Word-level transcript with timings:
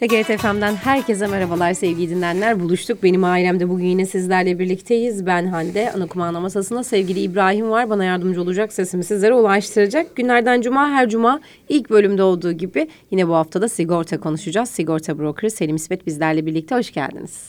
TGRT 0.00 0.40
FM'den 0.40 0.74
herkese 0.74 1.26
merhabalar 1.26 1.74
sevgili 1.74 2.10
dinleyenler. 2.10 2.60
Buluştuk. 2.60 3.02
Benim 3.02 3.24
ailemde 3.24 3.68
bugün 3.68 3.84
yine 3.84 4.06
sizlerle 4.06 4.58
birlikteyiz. 4.58 5.26
Ben 5.26 5.46
Hande. 5.46 5.92
Ana 5.92 6.06
kumanda 6.06 6.40
masasında 6.40 6.84
sevgili 6.84 7.20
İbrahim 7.20 7.70
var. 7.70 7.90
Bana 7.90 8.04
yardımcı 8.04 8.42
olacak. 8.42 8.72
Sesimi 8.72 9.04
sizlere 9.04 9.34
ulaştıracak. 9.34 10.16
Günlerden 10.16 10.60
cuma 10.60 10.90
her 10.90 11.08
cuma 11.08 11.40
ilk 11.68 11.90
bölümde 11.90 12.22
olduğu 12.22 12.52
gibi 12.52 12.88
yine 13.10 13.28
bu 13.28 13.34
hafta 13.34 13.62
da 13.62 13.68
sigorta 13.68 14.20
konuşacağız. 14.20 14.70
Sigorta 14.70 15.18
brokeri 15.18 15.50
Selim 15.50 15.76
İsmet 15.76 16.06
bizlerle 16.06 16.46
birlikte. 16.46 16.74
Hoş 16.74 16.92
geldiniz. 16.92 17.42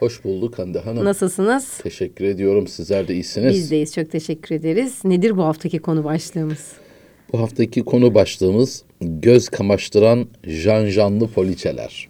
Hoş 0.00 0.24
bulduk 0.24 0.58
Hande 0.58 0.80
Hanım. 0.80 1.04
Nasılsınız? 1.04 1.78
Teşekkür 1.78 2.24
ediyorum. 2.24 2.66
Sizler 2.66 3.08
de 3.08 3.14
iyisiniz. 3.14 3.54
Bizdeyiz. 3.54 3.94
Çok 3.94 4.10
teşekkür 4.10 4.54
ederiz. 4.54 5.04
Nedir 5.04 5.36
bu 5.36 5.44
haftaki 5.44 5.78
konu 5.78 6.04
başlığımız? 6.04 6.83
Bu 7.34 7.40
haftaki 7.40 7.82
konu 7.82 8.14
başlığımız 8.14 8.82
göz 9.00 9.48
kamaştıran 9.48 10.26
janjanlı 10.44 11.28
poliçeler. 11.28 12.08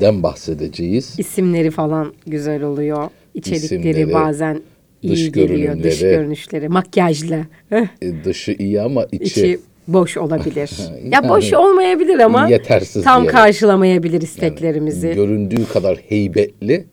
Den 0.00 0.22
bahsedeceğiz. 0.22 1.14
İsimleri 1.18 1.70
falan 1.70 2.14
güzel 2.26 2.62
oluyor. 2.62 3.10
İçerikleri 3.34 3.90
İsimleri, 3.90 4.12
bazen 4.12 4.62
iyi 5.02 5.12
dış 5.12 5.32
geliyor. 5.32 5.82
Dış 5.82 6.00
görünüşleri. 6.00 6.68
Makyajlı. 6.68 7.46
Heh. 7.68 7.86
E, 8.02 8.24
dışı 8.24 8.56
iyi 8.58 8.80
ama 8.80 9.06
içi, 9.12 9.24
içi 9.24 9.60
boş 9.88 10.16
olabilir. 10.16 10.70
ya 10.78 11.08
Yani 11.10 11.28
boş 11.28 11.52
olmayabilir 11.52 12.18
ama 12.18 12.48
yetersiz 12.48 13.04
tam 13.04 13.22
diyelim. 13.22 13.38
karşılamayabilir 13.38 14.22
isteklerimizi. 14.22 15.12
göründüğü 15.14 15.66
kadar 15.68 15.96
heybetli. 15.96 16.84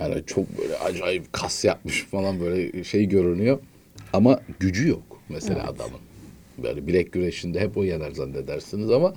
Yani 0.00 0.14
çok 0.26 0.58
böyle 0.58 0.76
acayip 0.76 1.32
kas 1.32 1.64
yapmış 1.64 2.04
falan 2.04 2.40
böyle 2.40 2.84
şey 2.84 3.04
görünüyor. 3.04 3.58
Ama 4.12 4.40
gücü 4.60 4.88
yok 4.88 5.02
mesela 5.28 5.62
adamın. 5.62 6.03
Böyle 6.62 6.86
bilek 6.86 7.12
güreşinde 7.12 7.60
hep 7.60 7.76
o 7.76 7.84
yener 7.84 8.10
zannedersiniz 8.10 8.90
ama 8.90 9.14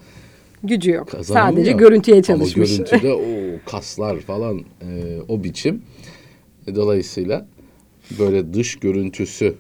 Gücü 0.64 0.92
yok. 0.92 1.08
kazanamıyor. 1.10 1.56
Sadece 1.58 1.72
görüntüye 1.72 2.22
çalışmış. 2.24 2.72
Ama 2.80 2.86
görüntüde 2.88 3.14
o 3.14 3.70
kaslar 3.72 4.20
falan 4.20 4.60
e, 4.60 5.18
o 5.28 5.44
biçim. 5.44 5.82
E, 6.68 6.76
dolayısıyla 6.76 7.48
böyle 8.20 8.54
dış 8.54 8.76
görüntüsü 8.76 9.56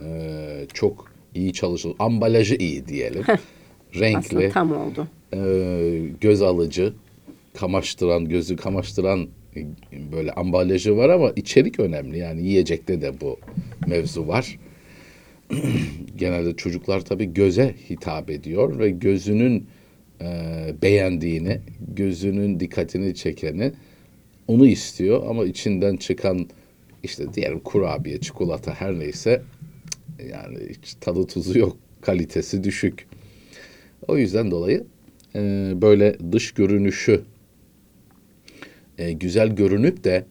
e, 0.00 0.66
çok 0.74 1.12
iyi 1.34 1.52
çalışılır. 1.52 1.96
Ambalajı 1.98 2.54
iyi 2.54 2.86
diyelim. 2.88 3.22
Renkli, 3.94 4.18
Aslında 4.18 4.48
tam 4.50 4.72
oldu. 4.72 5.06
e, 5.32 5.38
göz 6.20 6.42
alıcı, 6.42 6.92
kamaştıran, 7.56 8.28
gözü 8.28 8.56
kamaştıran 8.56 9.28
e, 9.56 9.62
böyle 10.12 10.32
ambalajı 10.32 10.96
var 10.96 11.08
ama 11.08 11.30
içerik 11.36 11.80
önemli. 11.80 12.18
Yani 12.18 12.42
yiyecekte 12.46 13.00
de 13.02 13.20
bu 13.20 13.36
mevzu 13.86 14.28
var. 14.28 14.58
Genelde 16.16 16.56
çocuklar 16.56 17.00
tabii 17.00 17.32
göze 17.32 17.74
hitap 17.90 18.30
ediyor 18.30 18.78
ve 18.78 18.90
gözünün 18.90 19.66
e, 20.20 20.26
beğendiğini, 20.82 21.60
gözünün 21.94 22.60
dikkatini 22.60 23.14
çekeni 23.14 23.72
onu 24.48 24.66
istiyor 24.66 25.26
ama 25.30 25.44
içinden 25.44 25.96
çıkan 25.96 26.46
işte 27.02 27.34
diyelim 27.34 27.60
kurabiye, 27.60 28.20
çikolata 28.20 28.74
her 28.74 28.98
neyse 28.98 29.42
yani 30.30 30.58
hiç 30.70 30.94
tadı 31.00 31.26
tuzu 31.26 31.58
yok, 31.58 31.76
kalitesi 32.00 32.64
düşük. 32.64 33.06
O 34.08 34.16
yüzden 34.16 34.50
dolayı 34.50 34.84
e, 35.34 35.72
böyle 35.82 36.16
dış 36.32 36.52
görünüşü 36.52 37.20
e, 38.98 39.12
güzel 39.12 39.48
görünüp 39.56 40.04
de 40.04 40.24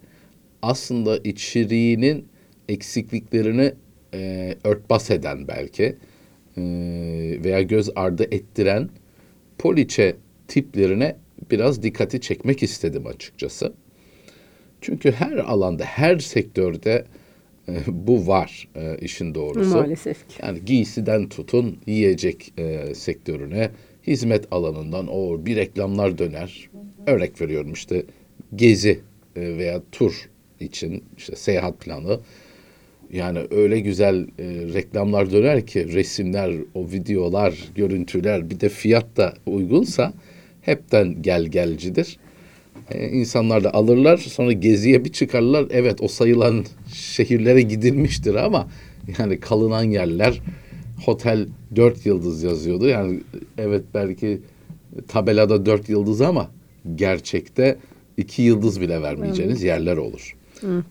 aslında 0.62 1.18
içeriğinin 1.18 2.26
eksikliklerini 2.70 3.74
e, 4.14 4.56
örtbas 4.64 5.12
eden 5.12 5.48
belki 5.48 5.96
e, 6.58 6.62
veya 7.44 7.62
göz 7.62 7.90
ardı 7.96 8.24
ettiren 8.32 8.90
poliçe 9.58 10.16
tiplerine 10.48 11.16
biraz 11.52 11.84
dikkati 11.84 12.22
çekmek 12.22 12.64
istedim 12.64 13.08
açıkçası. 13.08 13.74
Çünkü 14.82 15.12
her 15.12 15.38
alanda, 15.38 15.84
her 15.84 16.20
sektörde 16.20 17.06
e, 17.70 17.74
bu 17.88 18.28
var 18.28 18.68
e, 18.76 18.98
işin 18.98 19.36
doğrusu. 19.36 19.78
Maalesef 19.78 20.28
ki. 20.28 20.36
Yani 20.44 20.66
giysiden 20.66 21.30
tutun 21.30 21.78
yiyecek 21.86 22.54
e, 22.58 22.96
sektörüne, 22.96 23.72
hizmet 24.08 24.48
alanından 24.52 25.08
o 25.08 25.46
bir 25.46 25.56
reklamlar 25.56 26.18
döner. 26.18 26.70
Örnek 27.08 27.42
veriyorum 27.42 27.74
işte 27.74 28.04
gezi 28.56 29.00
e, 29.36 29.58
veya 29.58 29.82
tur 29.92 30.30
için 30.60 31.04
işte 31.18 31.36
seyahat 31.36 31.80
planı. 31.80 32.20
Yani 33.14 33.40
öyle 33.52 33.80
güzel 33.80 34.28
e, 34.40 34.44
reklamlar 34.74 35.32
döner 35.32 35.68
ki 35.68 35.94
resimler, 35.94 36.54
o 36.74 36.92
videolar, 36.92 37.54
görüntüler 37.76 38.50
bir 38.50 38.60
de 38.60 38.70
fiyat 38.70 39.18
da 39.18 39.34
uygunsa 39.46 40.14
hepten 40.62 41.22
gel 41.22 41.46
gelcidir. 41.46 42.18
E, 42.92 43.08
insanlar 43.08 43.64
da 43.64 43.74
alırlar 43.74 44.18
sonra 44.18 44.52
geziye 44.52 45.06
bir 45.06 45.12
çıkarlar. 45.12 45.66
Evet 45.72 46.02
o 46.02 46.08
sayılan 46.08 46.66
şehirlere 46.94 47.62
gidilmiştir 47.62 48.36
ama 48.36 48.68
yani 49.20 49.40
kalınan 49.40 49.84
yerler 49.84 50.42
otel 51.08 51.48
dört 51.76 52.06
yıldız 52.06 52.44
yazıyordu. 52.44 52.88
Yani 52.88 53.20
evet 53.58 53.84
belki 53.94 54.42
tabelada 55.08 55.66
dört 55.66 55.90
yıldız 55.90 56.22
ama 56.22 56.52
gerçekte 56.96 57.78
iki 58.18 58.42
yıldız 58.42 58.82
bile 58.82 59.02
vermeyeceğiniz 59.02 59.64
yerler 59.64 59.98
olur. 59.98 60.37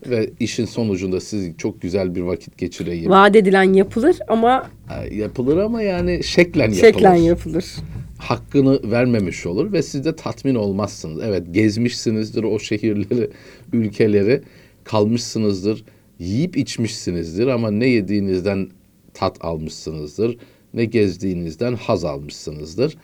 Ve 0.09 0.29
işin 0.39 0.65
sonucunda 0.65 1.19
siz 1.19 1.57
çok 1.57 1.81
güzel 1.81 2.15
bir 2.15 2.21
vakit 2.21 2.57
geçireyim. 2.57 3.11
Vaat 3.11 3.35
edilen 3.35 3.73
yapılır 3.73 4.17
ama 4.27 4.69
yapılır 5.11 5.57
ama 5.57 5.81
yani 5.81 6.23
şeklen 6.23 6.63
yapılır 6.63 6.81
şeklen 6.81 7.15
yapılır. 7.15 7.65
hakkını 8.17 8.91
vermemiş 8.91 9.45
olur 9.45 9.71
ve 9.71 9.83
siz 9.83 10.05
de 10.05 10.15
tatmin 10.15 10.55
olmazsınız. 10.55 11.23
Evet 11.23 11.43
gezmişsinizdir 11.51 12.43
o 12.43 12.59
şehirleri, 12.59 13.29
ülkeleri, 13.73 14.41
kalmışsınızdır, 14.83 15.83
yiyip 16.19 16.57
içmişsinizdir 16.57 17.47
ama 17.47 17.71
ne 17.71 17.87
yediğinizden 17.87 18.67
tat 19.13 19.37
almışsınızdır, 19.41 20.37
ne 20.73 20.85
gezdiğinizden 20.85 21.73
haz 21.73 22.05
almışsınızdır. 22.05 22.97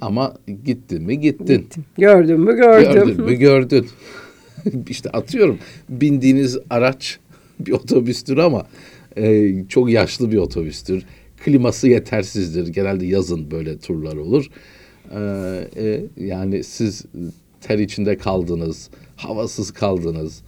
Ama 0.00 0.34
gittin 0.64 1.02
mi 1.02 1.20
gittin. 1.20 1.66
Gördün 1.98 2.40
mü 2.40 2.56
gördüm. 2.56 2.92
Gördün 2.92 3.24
mü 3.24 3.34
gördün. 3.34 3.86
işte 4.88 5.10
atıyorum 5.10 5.58
bindiğiniz 5.88 6.58
araç 6.70 7.18
bir 7.60 7.72
otobüstür 7.72 8.38
ama 8.38 8.66
e, 9.16 9.52
çok 9.68 9.90
yaşlı 9.90 10.32
bir 10.32 10.36
otobüstür. 10.36 11.04
Kliması 11.44 11.88
yetersizdir. 11.88 12.68
Genelde 12.68 13.06
yazın 13.06 13.50
böyle 13.50 13.78
turlar 13.78 14.16
olur. 14.16 14.46
E, 15.10 15.20
e, 15.76 16.00
yani 16.16 16.64
siz 16.64 17.04
ter 17.60 17.78
içinde 17.78 18.16
kaldınız, 18.16 18.90
havasız 19.16 19.70
kaldınız. 19.70 20.42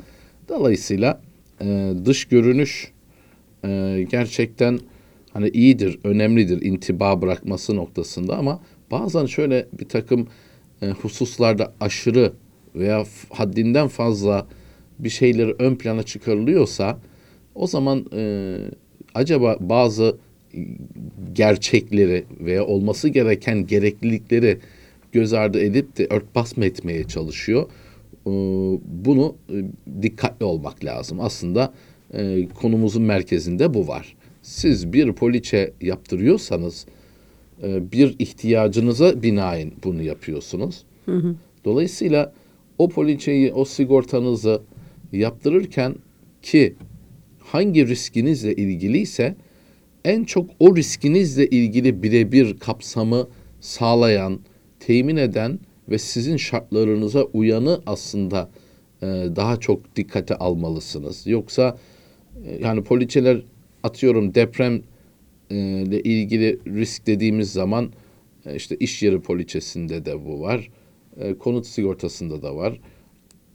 Dolayısıyla 0.48 1.20
e, 1.60 1.92
dış 2.04 2.24
görünüş 2.24 2.92
e, 3.64 4.04
gerçekten 4.10 4.78
hani 5.32 5.48
iyidir, 5.48 5.98
önemlidir 6.04 6.62
intiba 6.62 7.22
bırakması 7.22 7.76
noktasında 7.76 8.36
ama 8.36 8.60
bazen 8.90 9.26
şöyle 9.26 9.66
bir 9.78 9.88
takım 9.88 10.28
e, 10.82 10.90
hususlarda 10.90 11.72
aşırı 11.80 12.32
veya 12.74 13.04
haddinden 13.30 13.88
fazla 13.88 14.46
bir 14.98 15.08
şeyleri 15.08 15.54
ön 15.58 15.74
plana 15.74 16.02
çıkarılıyorsa 16.02 16.98
o 17.54 17.66
zaman 17.66 18.06
e, 18.14 18.56
acaba 19.14 19.56
bazı 19.60 20.16
e, 20.54 20.58
gerçekleri 21.32 22.24
veya 22.40 22.66
olması 22.66 23.08
gereken 23.08 23.66
gereklilikleri 23.66 24.58
göz 25.12 25.32
ardı 25.32 25.60
edip 25.60 25.98
de 25.98 26.06
örtbas 26.10 26.56
mı 26.56 26.64
etmeye 26.64 27.04
çalışıyor? 27.04 27.66
E, 28.26 28.30
bunu 29.04 29.34
e, 29.50 29.56
dikkatli 30.02 30.44
olmak 30.44 30.84
lazım. 30.84 31.20
Aslında 31.20 31.72
e, 32.14 32.48
konumuzun 32.48 33.02
merkezinde 33.02 33.74
bu 33.74 33.88
var. 33.88 34.16
Siz 34.42 34.92
bir 34.92 35.12
poliçe 35.12 35.72
yaptırıyorsanız 35.80 36.86
e, 37.62 37.92
bir 37.92 38.16
ihtiyacınıza 38.18 39.22
binaen 39.22 39.72
bunu 39.84 40.02
yapıyorsunuz. 40.02 40.84
Dolayısıyla 41.64 42.32
o 42.82 42.88
poliçeyi, 42.88 43.52
o 43.52 43.64
sigortanızı 43.64 44.62
yaptırırken 45.12 45.94
ki 46.42 46.74
hangi 47.38 47.86
riskinizle 47.86 48.54
ilgiliyse 48.54 49.36
en 50.04 50.24
çok 50.24 50.50
o 50.60 50.76
riskinizle 50.76 51.46
ilgili 51.46 52.02
birebir 52.02 52.58
kapsamı 52.58 53.28
sağlayan, 53.60 54.40
temin 54.80 55.16
eden 55.16 55.58
ve 55.88 55.98
sizin 55.98 56.36
şartlarınıza 56.36 57.22
uyanı 57.22 57.82
aslında 57.86 58.50
e, 59.02 59.06
daha 59.36 59.56
çok 59.56 59.96
dikkate 59.96 60.36
almalısınız. 60.36 61.26
Yoksa 61.26 61.78
e, 62.46 62.58
yani 62.62 62.84
poliçeler 62.84 63.42
atıyorum 63.82 64.34
deprem 64.34 64.82
e, 65.50 65.56
ile 65.56 66.02
ilgili 66.02 66.58
risk 66.66 67.06
dediğimiz 67.06 67.52
zaman 67.52 67.92
e, 68.46 68.56
işte 68.56 68.76
iş 68.76 69.02
yeri 69.02 69.20
poliçesinde 69.20 70.04
de 70.04 70.26
bu 70.26 70.40
var. 70.40 70.70
E, 71.20 71.34
konut 71.38 71.66
sigortasında 71.66 72.42
da 72.42 72.56
var. 72.56 72.80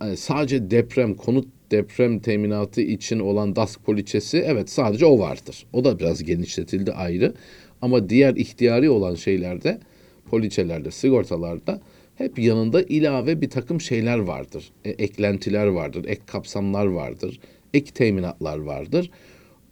Yani 0.02 0.18
sadece 0.18 0.72
deprem, 0.72 1.16
konut 1.16 1.48
deprem 1.72 2.20
teminatı 2.20 2.82
için 2.82 3.20
olan 3.20 3.56
DASK 3.56 3.86
poliçesi 3.86 4.38
evet 4.38 4.70
sadece 4.70 5.06
o 5.06 5.20
vardır. 5.20 5.66
O 5.74 5.84
da 5.84 6.00
biraz 6.00 6.24
genişletildi 6.24 6.92
ayrı. 6.92 7.34
Ama 7.82 8.10
diğer 8.10 8.36
ihtiyari 8.36 8.90
olan 8.90 9.16
şeylerde 9.16 9.80
poliçelerde, 10.30 10.92
sigortalarda 10.92 11.82
hep 12.16 12.40
yanında 12.40 12.82
ilave 12.82 13.42
bir 13.42 13.50
takım 13.50 13.82
şeyler 13.82 14.18
vardır. 14.18 14.72
E, 14.86 14.90
eklentiler 14.90 15.68
vardır, 15.68 16.06
ek 16.08 16.22
kapsamlar 16.26 16.86
vardır, 16.86 17.40
ek 17.74 17.92
teminatlar 17.92 18.58
vardır. 18.58 19.12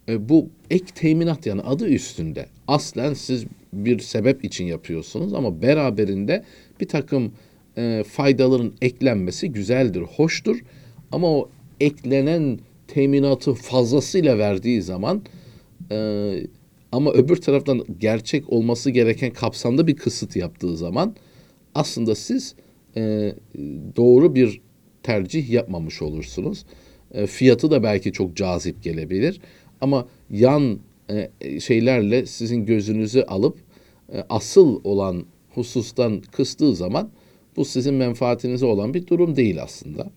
E, 0.08 0.28
bu 0.28 0.48
ek 0.70 0.84
teminat 0.94 1.46
yani 1.46 1.60
adı 1.60 1.88
üstünde. 1.88 2.46
Aslen 2.68 3.14
siz 3.14 3.44
bir 3.72 3.98
sebep 3.98 4.44
için 4.44 4.64
yapıyorsunuz 4.64 5.34
ama 5.34 5.62
beraberinde 5.62 6.44
bir 6.80 6.88
takım 6.88 7.32
e, 7.78 8.04
faydaların 8.08 8.72
eklenmesi 8.82 9.52
güzeldir, 9.52 10.00
hoştur. 10.00 10.64
Ama 11.12 11.28
o 11.28 11.48
eklenen 11.80 12.58
teminatı 12.88 13.54
fazlasıyla 13.54 14.38
verdiği 14.38 14.82
zaman 14.82 15.22
e, 15.90 16.38
ama 16.92 17.12
öbür 17.12 17.36
taraftan 17.36 17.84
gerçek 18.00 18.52
olması 18.52 18.90
gereken 18.90 19.32
kapsamda 19.32 19.86
bir 19.86 19.96
kısıt 19.96 20.36
yaptığı 20.36 20.76
zaman 20.76 21.16
aslında 21.74 22.14
siz 22.14 22.54
e, 22.96 23.34
doğru 23.96 24.34
bir 24.34 24.60
tercih 25.02 25.50
yapmamış 25.50 26.02
olursunuz. 26.02 26.64
E, 27.14 27.26
fiyatı 27.26 27.70
da 27.70 27.82
belki 27.82 28.12
çok 28.12 28.36
cazip 28.36 28.82
gelebilir 28.82 29.40
ama 29.80 30.08
yan 30.30 30.78
e, 31.10 31.60
şeylerle 31.60 32.26
sizin 32.26 32.66
gözünüzü 32.66 33.22
alıp 33.22 33.58
e, 34.12 34.24
asıl 34.28 34.80
olan 34.84 35.24
husustan 35.54 36.20
kıstığı 36.20 36.76
zaman 36.76 37.10
bu 37.56 37.64
sizin 37.64 37.94
menfaatinize 37.94 38.66
olan 38.66 38.94
bir 38.94 39.06
durum 39.06 39.36
değil 39.36 39.62
aslında. 39.62 40.10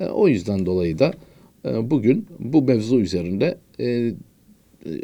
E, 0.00 0.04
o 0.04 0.28
yüzden 0.28 0.66
dolayı 0.66 0.98
da 0.98 1.12
e, 1.64 1.90
bugün 1.90 2.26
bu 2.38 2.62
mevzu 2.62 3.00
üzerinde 3.00 3.58
e, 3.80 4.14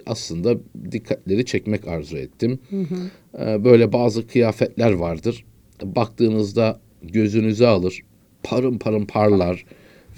aslında 0.07 0.57
dikkatleri 0.93 1.45
çekmek 1.45 1.89
arzu 1.89 2.17
ettim. 2.17 2.59
E, 3.39 3.65
böyle 3.65 3.93
bazı 3.93 4.27
kıyafetler 4.27 4.93
vardır. 4.93 5.45
Baktığınızda 5.83 6.81
gözünüzü 7.03 7.65
alır, 7.65 8.01
parın 8.43 8.79
parın 8.79 9.05
parlar 9.05 9.65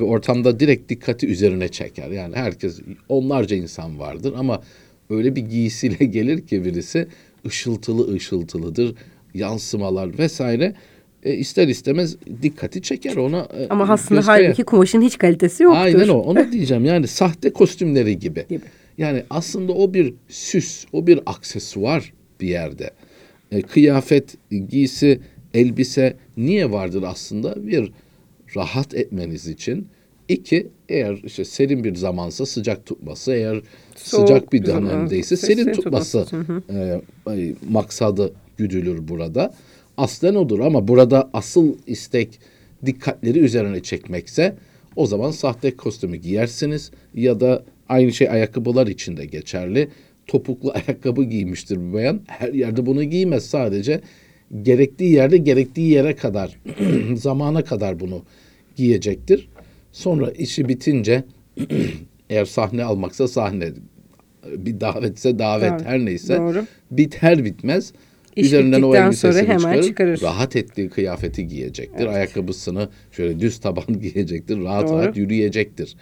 ve 0.01 0.05
ortamda 0.05 0.61
direkt 0.61 0.91
dikkati 0.91 1.27
üzerine 1.27 1.69
çeker. 1.69 2.11
Yani 2.11 2.37
herkes 2.37 2.81
onlarca 3.09 3.57
insan 3.57 3.99
vardır 3.99 4.35
ama 4.37 4.63
öyle 5.11 5.37
bir 5.37 5.43
giysiyle 5.43 6.05
gelir 6.05 6.47
ki 6.47 6.65
birisi 6.65 7.09
ışıltılı 7.47 8.15
ışıltılıdır, 8.15 8.95
yansımalar 9.35 10.19
vesaire 10.19 10.75
e, 11.27 11.35
ister 11.35 11.69
istemez 11.69 12.17
dikkati 12.43 12.83
çeker 12.83 13.17
ona. 13.17 13.49
e, 13.59 13.67
Ama 13.71 13.89
aslında 13.89 14.21
koyar. 14.21 14.43
halbuki 14.45 14.65
kumaşın 14.65 15.03
hiç 15.03 15.19
kalitesi 15.19 15.63
yoktur. 15.63 15.81
Aynen 15.81 16.09
o. 16.09 16.19
Onu 16.19 16.53
diyeceğim. 16.53 16.85
Yani 16.85 17.07
sahte 17.07 17.53
kostümleri 17.53 18.19
gibi. 18.19 18.45
Gibi. 18.49 18.65
Yani 18.99 19.23
aslında 19.31 19.73
o 19.73 19.95
bir 19.95 20.15
süs, 20.29 20.85
o 20.93 21.07
bir 21.07 21.21
aksesuar 21.27 22.13
bir 22.41 22.49
yerde. 22.49 22.91
E, 23.53 23.63
kıyafet, 23.63 24.35
giysi, 24.69 25.21
elbise 25.55 26.17
niye 26.37 26.71
vardır 26.73 27.05
aslında? 27.07 27.67
Bir 27.67 27.93
rahat 28.57 28.95
etmeniz 28.95 29.49
için. 29.49 29.89
İki, 30.29 30.67
eğer 30.89 31.21
işte 31.25 31.45
serin 31.45 31.85
bir 31.85 31.95
zamansa 31.95 32.47
sıcak 32.47 32.87
tutması, 32.87 33.33
eğer 33.33 33.61
Soğuk 33.97 34.29
sıcak 34.29 34.53
bir 34.53 34.67
dönemdeyse 34.67 35.37
serin 35.37 35.73
tutması. 35.73 36.25
tutması 36.25 36.63
e, 37.31 37.55
maksadı 37.71 38.33
güdülür 38.57 39.09
burada. 39.09 39.55
Aslen 39.97 40.35
odur 40.35 40.61
ama 40.61 40.89
burada 40.89 41.31
asıl 41.33 41.75
istek 41.87 42.41
dikkatleri 42.87 43.39
üzerine 43.39 43.83
çekmekse 43.83 44.57
o 44.97 45.07
zaman 45.07 45.31
sahte 45.31 45.77
kostümü 45.77 46.17
giyersiniz 46.17 46.91
ya 47.15 47.41
da 47.41 47.65
aynı 47.89 48.13
şey 48.13 48.31
ayakkabılar 48.31 48.87
için 48.87 49.17
de 49.17 49.27
geçerli. 49.27 49.89
Topuklu 50.27 50.73
ayakkabı 50.75 51.25
giymiştir 51.25 51.81
bir 51.81 51.93
bayan. 51.93 52.21
Her 52.27 52.53
yerde 52.53 52.87
bunu 52.87 53.05
giymez 53.05 53.47
sadece 53.47 54.01
gerektiği 54.63 55.13
yerde 55.13 55.37
gerektiği 55.37 55.91
yere 55.91 56.17
kadar 56.17 56.57
zamana 57.15 57.65
kadar 57.65 58.01
bunu 58.01 58.23
giyecektir. 58.77 59.49
Sonra 59.93 60.31
işi 60.31 60.69
bitince 60.69 61.25
eğer 62.31 62.45
sahne 62.45 62.85
almaksa 62.85 63.29
sahne 63.29 63.73
bir 64.57 64.81
davetse 64.81 65.39
davet 65.39 65.71
Davet, 65.71 65.87
her 65.87 65.99
neyse 65.99 66.37
doğru. 66.37 66.67
biter 66.91 67.45
bitmez 67.45 67.93
İş 68.37 68.47
üzerinden 68.47 68.83
o 68.83 68.95
elbisesini 68.97 69.33
sonra 69.33 69.43
hemen 69.55 69.59
çıkarır, 69.59 69.83
çıkarır. 69.83 70.23
rahat 70.23 70.57
ettiği 70.57 70.89
kıyafeti 70.89 71.49
giyecektir. 71.49 72.07
Ayakkabısını 72.07 72.89
şöyle 73.13 73.41
düz 73.41 73.59
taban 73.59 74.01
giyecektir. 74.01 74.59
Rahat 74.61 74.89
Doğru. 74.89 74.99
rahat 74.99 75.17
yürüyecektir. 75.17 75.97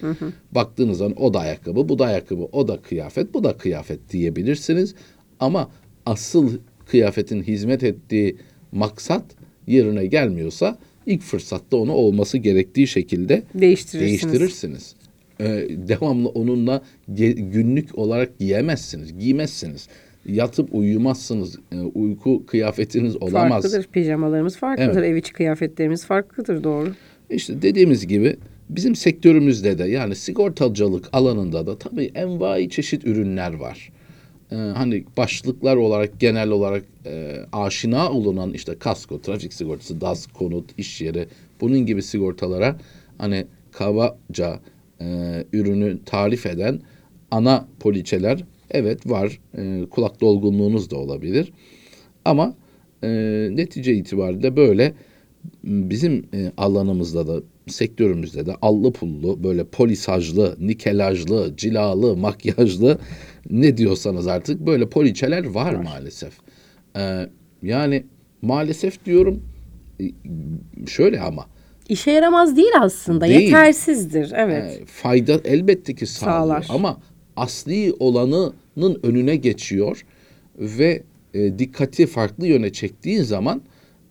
Baktığınız 0.52 0.98
zaman 0.98 1.22
o 1.22 1.34
da 1.34 1.38
ayakkabı, 1.38 1.88
bu 1.88 1.98
da 1.98 2.04
ayakkabı, 2.06 2.42
o 2.52 2.68
da 2.68 2.76
kıyafet, 2.82 3.34
bu 3.34 3.44
da 3.44 3.56
kıyafet 3.56 4.10
diyebilirsiniz. 4.10 4.94
Ama 5.40 5.70
asıl 6.06 6.58
kıyafetin 6.86 7.42
hizmet 7.42 7.82
ettiği 7.82 8.36
maksat 8.72 9.24
yerine 9.66 10.06
gelmiyorsa 10.06 10.78
ilk 11.06 11.22
fırsatta 11.22 11.76
onu 11.76 11.92
olması 11.92 12.38
gerektiği 12.38 12.86
şekilde 12.86 13.42
Değiştirirsiniz. 13.54 14.22
değiştirirsiniz. 14.22 14.94
Ee, 15.40 15.44
devamlı 15.88 16.28
onunla 16.28 16.82
günlük 17.08 17.98
olarak 17.98 18.38
giyemezsiniz, 18.38 19.18
giymezsiniz. 19.18 19.88
Yatıp 20.26 20.74
uyumazsınız. 20.74 21.58
Ee, 21.72 21.80
uyku 21.80 22.46
kıyafetiniz 22.46 23.16
olamaz. 23.16 23.62
Farklıdır. 23.62 23.86
Pijamalarımız 23.92 24.56
farklıdır. 24.56 25.02
Ev 25.02 25.16
içi 25.16 25.32
kıyafetlerimiz 25.32 26.06
farklıdır. 26.06 26.64
Doğru. 26.64 26.92
İşte 27.30 27.62
dediğimiz 27.62 28.06
gibi 28.06 28.36
bizim 28.68 28.96
sektörümüzde 28.96 29.78
de 29.78 29.84
yani 29.84 30.14
sigortacılık 30.14 31.08
alanında 31.12 31.66
da 31.66 31.78
tabii 31.78 32.10
envai 32.14 32.70
çeşit 32.70 33.06
ürünler 33.06 33.54
var. 33.54 33.92
Ee, 34.52 34.56
hani 34.56 35.04
başlıklar 35.16 35.76
olarak 35.76 36.20
genel 36.20 36.50
olarak 36.50 36.84
e, 37.06 37.36
aşina 37.52 38.10
olunan 38.10 38.52
işte 38.52 38.78
kasko, 38.78 39.20
trafik 39.20 39.52
sigortası, 39.52 40.00
DAS, 40.00 40.26
konut, 40.26 40.78
iş 40.78 41.00
yeri 41.00 41.26
bunun 41.60 41.86
gibi 41.86 42.02
sigortalara 42.02 42.76
hani 43.18 43.46
kabaca 43.72 44.60
e, 45.00 45.06
ürünü 45.52 45.98
tarif 46.04 46.46
eden 46.46 46.80
ana 47.30 47.68
poliçeler 47.80 48.44
evet 48.74 49.10
var. 49.10 49.40
E, 49.58 49.86
kulak 49.90 50.20
dolgunluğunuz 50.20 50.90
da 50.90 50.96
olabilir. 50.96 51.52
Ama 52.24 52.54
e, 53.04 53.08
netice 53.52 53.94
itibariyle 53.94 54.56
böyle 54.56 54.94
bizim 55.64 56.26
e, 56.34 56.52
alanımızda 56.56 57.26
da 57.26 57.42
sektörümüzde 57.68 58.46
de 58.46 58.54
allı 58.62 58.92
pullu 58.92 59.44
böyle 59.44 59.64
polisajlı, 59.64 60.56
nikelajlı, 60.60 61.54
cilalı, 61.56 62.16
makyajlı 62.16 62.98
ne 63.50 63.76
diyorsanız 63.76 64.26
artık 64.26 64.60
böyle 64.66 64.88
poliçeler 64.88 65.44
var, 65.44 65.74
maalesef. 65.74 66.32
E, 66.96 67.28
yani 67.62 68.04
maalesef 68.42 69.04
diyorum 69.04 69.42
e, 70.00 70.04
şöyle 70.86 71.20
ama 71.20 71.46
İşe 71.88 72.10
yaramaz 72.10 72.56
değil 72.56 72.72
aslında. 72.80 73.24
Değil. 73.28 73.40
Yetersizdir. 73.40 74.32
Evet. 74.36 74.80
e, 74.82 74.86
fayda 74.86 75.40
elbette 75.44 75.94
ki 75.94 76.06
sağlıyor 76.06 76.62
Sağlar. 76.62 76.66
ama 76.78 77.00
asli 77.36 77.92
olanının 78.76 79.00
önüne 79.02 79.36
geçiyor 79.36 80.04
ve 80.58 81.02
e, 81.34 81.58
dikkati 81.58 82.06
farklı 82.06 82.46
yöne 82.46 82.72
çektiğin 82.72 83.22
zaman 83.22 83.62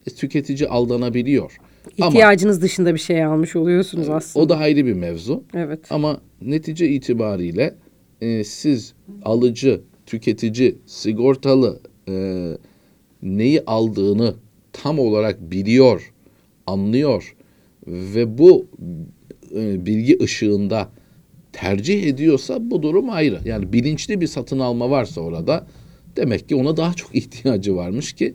e, 0.08 0.10
tüketici 0.10 0.70
aldanabiliyor. 0.70 1.58
Ama 2.02 2.10
İhtiyacınız 2.10 2.62
dışında 2.62 2.94
bir 2.94 3.00
şey 3.00 3.24
almış 3.24 3.56
oluyorsunuz 3.56 4.10
aslında. 4.10 4.46
o 4.46 4.50
da 4.50 4.58
ayrı 4.58 4.86
bir 4.86 4.94
mevzu. 4.94 5.44
Evet. 5.54 5.80
Ama 5.90 6.22
netice 6.42 6.90
itibariyle 6.90 7.76
e, 8.22 8.44
siz 8.44 8.94
alıcı, 9.24 9.82
tüketici, 10.06 10.76
sigortalı 10.86 11.80
e, 12.10 12.14
neyi 13.24 13.62
aldığını 13.66 14.36
tam 14.74 15.00
olarak 15.00 15.52
biliyor, 15.52 16.14
anlıyor 16.68 17.36
ve 17.88 18.38
bu 18.38 18.66
e, 19.56 19.86
bilgi 19.86 20.20
ışığında 20.24 20.90
tercih 21.54 22.04
ediyorsa 22.04 22.72
bu 22.72 22.84
durum 22.84 23.10
ayrı. 23.10 23.40
Yani 23.46 23.74
bilinçli 23.74 24.22
bir 24.22 24.28
satın 24.28 24.60
alma 24.60 24.90
varsa 24.90 25.22
orada 25.22 25.68
demek 26.16 26.50
ki 26.50 26.56
ona 26.56 26.78
daha 26.78 26.94
çok 26.94 27.16
ihtiyacı 27.16 27.76
varmış 27.76 28.14
ki 28.14 28.34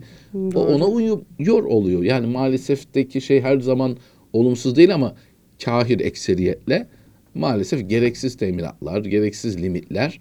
o 0.55 0.59
ona 0.65 0.85
uyuyor 0.85 1.63
oluyor. 1.63 2.03
Yani 2.03 2.27
maalesef 2.27 2.87
şey 3.23 3.41
her 3.41 3.59
zaman 3.59 3.97
olumsuz 4.33 4.75
değil 4.75 4.93
ama 4.93 5.15
kahir 5.65 5.99
ekseriyetle 5.99 6.87
maalesef 7.35 7.89
gereksiz 7.89 8.37
teminatlar, 8.37 9.05
gereksiz 9.05 9.63
limitler 9.63 10.19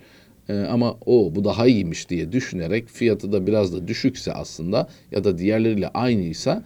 e, 0.49 0.55
ama 0.55 0.97
o 1.07 1.33
bu 1.35 1.45
daha 1.45 1.67
iyiymiş 1.67 2.11
diye 2.11 2.33
düşünerek 2.33 2.89
fiyatı 2.89 3.33
da 3.33 3.47
biraz 3.47 3.73
da 3.73 3.89
düşükse 3.89 4.33
aslında 4.33 4.89
ya 5.13 5.25
da 5.25 5.39
diğerleriyle 5.39 5.89
aynıysa 5.89 6.65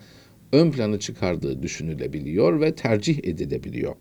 ön 0.52 0.70
plana 0.70 0.98
çıkardığı 0.98 1.62
düşünülebiliyor 1.62 2.60
ve 2.60 2.74
tercih 2.74 3.18
edilebiliyor. 3.24 3.94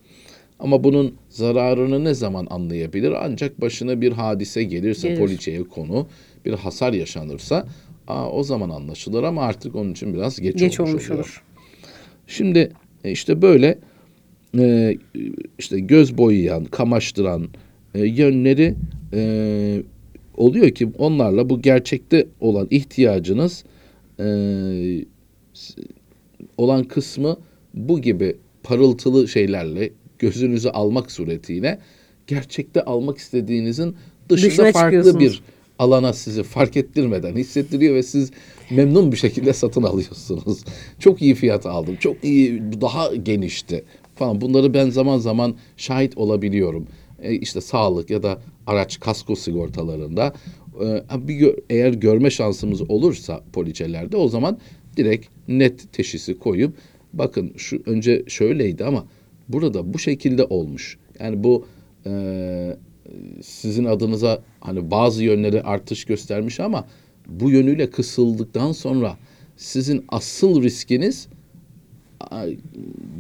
Ama 0.61 0.83
bunun 0.83 1.15
zararını 1.29 2.03
ne 2.03 2.13
zaman 2.13 2.47
anlayabilir? 2.49 3.11
Ancak 3.25 3.61
başına 3.61 4.01
bir 4.01 4.11
hadise 4.11 4.63
gelirse, 4.63 5.07
Gelir. 5.07 5.19
poliçeye 5.19 5.63
konu, 5.63 6.07
bir 6.45 6.53
hasar 6.53 6.93
yaşanırsa 6.93 7.67
aa, 8.07 8.31
o 8.31 8.43
zaman 8.43 8.69
anlaşılır 8.69 9.23
ama 9.23 9.41
artık 9.41 9.75
onun 9.75 9.91
için 9.91 10.13
biraz 10.13 10.39
geç, 10.39 10.59
Geç 10.59 10.79
olmuş, 10.79 10.91
olmuş 10.91 11.11
olur. 11.11 11.43
Şimdi 12.27 12.71
e, 13.03 13.11
işte 13.11 13.41
böyle 13.41 13.79
e, 14.57 14.97
işte 15.59 15.79
göz 15.79 16.17
boyayan, 16.17 16.65
kamaştıran 16.65 17.47
e, 17.95 18.05
yönleri 18.05 18.75
e, 19.13 19.83
oluyor 20.37 20.69
ki 20.69 20.89
onlarla 20.97 21.49
bu 21.49 21.61
gerçekte 21.61 22.27
olan 22.39 22.67
ihtiyacınız 22.71 23.63
e, 24.19 24.25
olan 26.57 26.83
kısmı 26.83 27.37
bu 27.73 28.01
gibi 28.01 28.35
parıltılı 28.63 29.27
şeylerle 29.27 29.89
gözünüzü 30.21 30.69
almak 30.69 31.11
suretiyle 31.11 31.79
gerçekte 32.27 32.85
almak 32.85 33.17
istediğinizin 33.17 33.95
dışında 34.29 34.49
Dışına 34.49 34.71
farklı 34.71 35.19
bir 35.19 35.41
alana 35.79 36.13
sizi 36.13 36.43
fark 36.43 36.77
ettirmeden 36.77 37.35
hissettiriyor 37.35 37.95
ve 37.95 38.03
siz 38.03 38.31
memnun 38.71 39.11
bir 39.11 39.17
şekilde 39.17 39.53
satın 39.53 39.83
alıyorsunuz. 39.83 40.63
Çok 40.99 41.21
iyi 41.21 41.35
fiyat 41.35 41.65
aldım. 41.65 41.95
Çok 41.95 42.23
iyi 42.23 42.61
daha 42.81 43.15
genişti 43.15 43.83
falan. 44.15 44.41
Bunları 44.41 44.73
ben 44.73 44.89
zaman 44.89 45.17
zaman 45.17 45.55
şahit 45.77 46.17
olabiliyorum. 46.17 46.87
E, 47.21 47.33
işte 47.33 47.61
sağlık 47.61 48.09
ya 48.09 48.23
da 48.23 48.41
araç 48.67 48.99
kasko 48.99 49.35
sigortalarında 49.35 50.33
e, 50.81 51.27
bir 51.27 51.35
gö- 51.35 51.59
eğer 51.69 51.93
görme 51.93 52.29
şansımız 52.29 52.89
olursa 52.89 53.43
poliçelerde 53.53 54.17
o 54.17 54.27
zaman 54.27 54.57
direkt 54.97 55.27
net 55.47 55.93
teşhisi 55.93 56.39
koyup 56.39 56.73
bakın 57.13 57.53
şu 57.57 57.81
önce 57.85 58.23
şöyleydi 58.27 58.85
ama 58.85 59.05
burada 59.53 59.93
bu 59.93 59.99
şekilde 59.99 60.43
olmuş. 60.43 60.97
Yani 61.19 61.43
bu 61.43 61.65
e, 62.05 62.77
sizin 63.41 63.85
adınıza 63.85 64.41
hani 64.59 64.91
bazı 64.91 65.23
yönleri 65.23 65.61
artış 65.61 66.05
göstermiş 66.05 66.59
ama 66.59 66.87
bu 67.27 67.49
yönüyle 67.49 67.89
kısıldıktan 67.89 68.71
sonra 68.71 69.17
sizin 69.57 70.05
asıl 70.09 70.63
riskiniz 70.63 71.27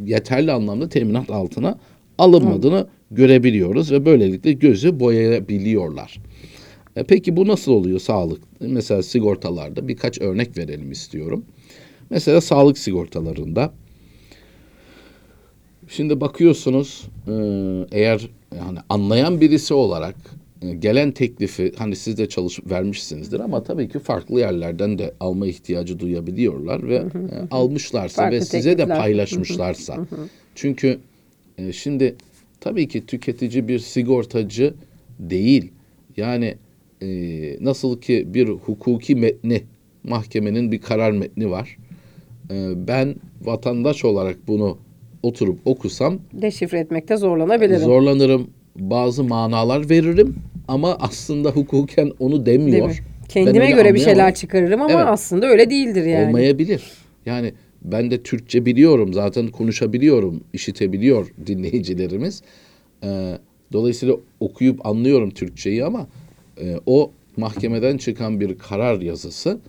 yeterli 0.05 0.51
anlamda 0.51 0.89
teminat 0.89 1.29
altına 1.29 1.77
alınmadığını 2.17 2.87
görebiliyoruz 3.11 3.91
ve 3.91 4.05
böylelikle 4.05 4.53
gözü 4.53 4.99
boyayabiliyorlar. 4.99 6.17
E, 6.95 7.03
peki 7.03 7.37
bu 7.37 7.47
nasıl 7.47 7.71
oluyor 7.71 7.99
sağlık? 7.99 8.41
Mesela 8.59 9.03
sigortalarda 9.03 9.87
birkaç 9.87 10.21
örnek 10.21 10.57
verelim 10.57 10.91
istiyorum. 10.91 11.45
Mesela 12.09 12.41
sağlık 12.41 12.77
sigortalarında 12.77 13.73
Şimdi 15.91 16.21
bakıyorsunuz 16.21 17.07
e, 17.27 17.33
eğer 17.91 18.29
yani 18.57 18.79
anlayan 18.89 19.41
birisi 19.41 19.73
olarak 19.73 20.15
e, 20.61 20.73
gelen 20.73 21.11
teklifi 21.11 21.73
hani 21.77 21.95
siz 21.95 22.17
de 22.17 22.29
çalış 22.29 22.59
vermişsinizdir 22.69 23.39
ama 23.39 23.63
tabii 23.63 23.89
ki 23.89 23.99
farklı 23.99 24.39
yerlerden 24.39 24.99
de 24.99 25.13
alma 25.19 25.47
ihtiyacı 25.47 25.99
duyabiliyorlar 25.99 26.87
ve 26.89 26.95
e, 26.95 27.03
almışlarsa 27.51 28.21
Farklı 28.21 28.37
ve 28.37 28.41
size 28.41 28.77
de 28.77 28.87
paylaşmışlarsa. 28.87 30.07
Çünkü 30.55 30.99
şimdi 31.71 32.15
tabii 32.59 32.87
ki 32.87 33.05
tüketici 33.05 33.67
bir 33.67 33.79
sigortacı 33.79 34.73
değil. 35.19 35.71
Yani 36.17 36.55
e, 37.01 37.07
nasıl 37.61 38.01
ki 38.01 38.27
bir 38.33 38.47
hukuki 38.47 39.15
metni 39.15 39.63
mahkemenin 40.03 40.71
bir 40.71 40.81
karar 40.81 41.11
metni 41.11 41.49
var. 41.51 41.77
E, 42.51 42.87
ben 42.87 43.15
vatandaş 43.41 44.05
olarak 44.05 44.37
bunu 44.47 44.77
oturup 45.23 45.59
okusam 45.65 46.19
Deşifre 46.33 46.79
etmekte 46.79 47.17
zorlanabilirim. 47.17 47.79
zorlanırım. 47.79 48.47
Bazı 48.75 49.23
manalar 49.23 49.89
veririm 49.89 50.35
ama 50.67 50.97
aslında 50.99 51.49
hukuken 51.49 52.11
onu 52.19 52.45
demiyor. 52.45 53.03
Kendime 53.29 53.71
göre 53.71 53.93
bir 53.93 53.99
şeyler 53.99 54.11
anlayamam. 54.11 54.33
çıkarırım 54.33 54.81
ama 54.81 54.93
Evet. 54.93 55.05
aslında 55.07 55.45
öyle 55.47 55.69
değildir 55.69 56.05
yani. 56.05 56.27
Olmayabilir. 56.27 56.83
Yani 57.25 57.53
ben 57.81 58.11
de 58.11 58.23
Türkçe 58.23 58.65
biliyorum 58.65 59.13
zaten 59.13 59.47
konuşabiliyorum, 59.47 60.43
işitebiliyor 60.53 61.27
dinleyicilerimiz. 61.47 62.41
Ee, 63.03 63.37
dolayısıyla 63.73 64.15
okuyup 64.39 64.85
anlıyorum 64.85 65.29
Türkçeyi 65.29 65.85
ama 65.85 66.07
e, 66.61 66.75
o 66.85 67.11
mahkemeden 67.37 67.97
çıkan 67.97 68.39
bir 68.39 68.57
karar 68.57 69.01
yazısı 69.01 69.59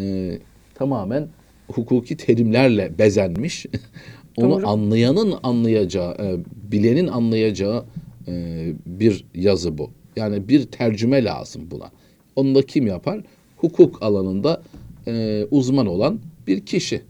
e, 0.00 0.38
tamamen 0.74 1.28
hukuki 1.68 2.16
terimlerle 2.16 2.98
bezenmiş. 2.98 3.66
Onu 4.36 4.50
Doğru. 4.50 4.68
anlayanın 4.68 5.34
anlayacağı, 5.42 6.12
e, 6.12 6.36
bilenin 6.72 7.06
anlayacağı 7.06 7.84
e, 8.28 8.72
bir 8.86 9.24
yazı 9.34 9.78
bu. 9.78 9.90
Yani 10.16 10.48
bir 10.48 10.64
tercüme 10.64 11.24
lazım 11.24 11.62
buna. 11.70 11.90
Onu 12.36 12.54
da 12.54 12.62
kim 12.62 12.86
yapar? 12.86 13.22
Hukuk 13.56 14.02
alanında 14.02 14.62
e, 15.06 15.44
uzman 15.50 15.86
olan 15.86 16.18
bir 16.46 16.60
kişi. 16.66 17.02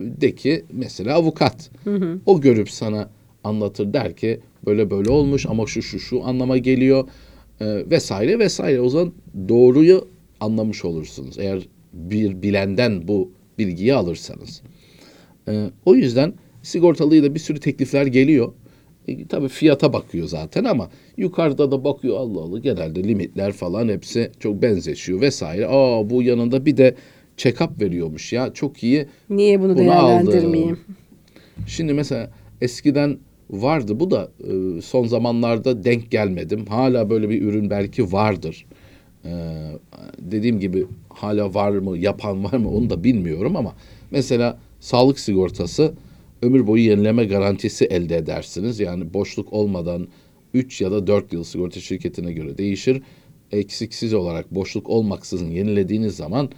De 0.00 0.34
ki 0.34 0.64
mesela 0.72 1.14
avukat. 1.14 1.70
O 2.26 2.40
görüp 2.40 2.70
sana 2.70 3.10
anlatır 3.44 3.92
der 3.92 4.16
ki 4.16 4.40
böyle 4.66 4.90
böyle 4.90 5.10
olmuş 5.10 5.46
ama 5.46 5.66
şu 5.66 5.82
şu 5.82 5.98
şu 5.98 6.24
anlama 6.24 6.58
geliyor 6.58 7.08
e, 7.60 7.90
vesaire 7.90 8.38
vesaire. 8.38 8.80
O 8.80 8.88
zaman 8.88 9.12
doğruyu 9.48 10.08
anlamış 10.40 10.84
olursunuz. 10.84 11.38
Eğer 11.38 11.68
bir 11.92 12.42
bilenden 12.42 13.08
bu 13.08 13.30
bilgiyi 13.58 13.94
alırsanız. 13.94 14.62
Ee, 15.48 15.70
o 15.84 15.94
yüzden 15.94 16.34
sigortalıya 16.68 17.22
da 17.22 17.34
bir 17.34 17.40
sürü 17.40 17.60
teklifler 17.60 18.06
geliyor. 18.06 18.52
E, 19.08 19.26
tabii 19.26 19.48
fiyata 19.48 19.92
bakıyor 19.92 20.26
zaten 20.28 20.64
ama 20.64 20.90
yukarıda 21.16 21.70
da 21.70 21.84
bakıyor 21.84 22.16
Allah 22.16 22.40
Allah 22.40 22.58
genelde 22.58 23.04
limitler 23.04 23.52
falan 23.52 23.88
hepsi 23.88 24.30
çok 24.40 24.62
benzeşiyor 24.62 25.20
vesaire. 25.20 25.66
Aa 25.66 26.10
bu 26.10 26.22
yanında 26.22 26.66
bir 26.66 26.76
de 26.76 26.94
check-up 27.36 27.80
veriyormuş 27.80 28.32
ya 28.32 28.52
çok 28.54 28.82
iyi. 28.82 29.06
Niye 29.30 29.60
bunu, 29.60 29.68
Bunu 29.68 29.78
değerlendirmeyeyim? 29.78 30.74
aldım. 30.74 30.96
Şimdi 31.66 31.92
mesela 31.92 32.30
eskiden 32.60 33.18
vardı 33.50 34.00
bu 34.00 34.10
da 34.10 34.28
e, 34.40 34.82
son 34.82 35.06
zamanlarda 35.06 35.84
denk 35.84 36.10
gelmedim. 36.10 36.66
Hala 36.66 37.10
böyle 37.10 37.30
bir 37.30 37.42
ürün 37.42 37.70
belki 37.70 38.12
vardır. 38.12 38.66
Ee, 39.24 39.30
dediğim 40.18 40.60
gibi 40.60 40.86
hala 41.08 41.54
var 41.54 41.70
mı 41.70 41.98
yapan 41.98 42.44
var 42.44 42.52
mı 42.58 42.70
onu 42.70 42.90
da 42.90 43.04
bilmiyorum 43.04 43.56
ama 43.56 43.74
mesela 44.10 44.58
sağlık 44.80 45.18
sigortası 45.18 45.92
ömür 46.42 46.66
boyu 46.66 46.82
yenileme 46.82 47.24
garantisi 47.24 47.84
elde 47.84 48.16
edersiniz. 48.16 48.80
Yani 48.80 49.14
boşluk 49.14 49.52
olmadan 49.52 50.08
3 50.54 50.80
ya 50.80 50.90
da 50.90 51.06
4 51.06 51.32
yıl 51.32 51.44
sigorta 51.44 51.80
şirketine 51.80 52.32
göre 52.32 52.58
değişir. 52.58 53.02
Eksiksiz 53.52 54.14
olarak 54.14 54.54
boşluk 54.54 54.90
olmaksızın 54.90 55.50
yenilediğiniz 55.50 56.16
zaman 56.16 56.50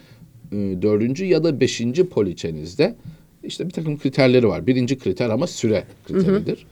e, 0.53 0.57
dördüncü 0.83 1.25
ya 1.25 1.45
da 1.45 1.61
beşinci 1.61 2.09
poliçenizde 2.09 2.97
işte 3.45 3.67
bir 3.67 3.71
takım 3.71 3.99
kriterleri 3.99 4.49
var. 4.49 4.67
Birinci 4.67 4.99
kriter 4.99 5.31
ama 5.31 5.47
süre 5.47 5.85
kriteridir. 6.09 6.67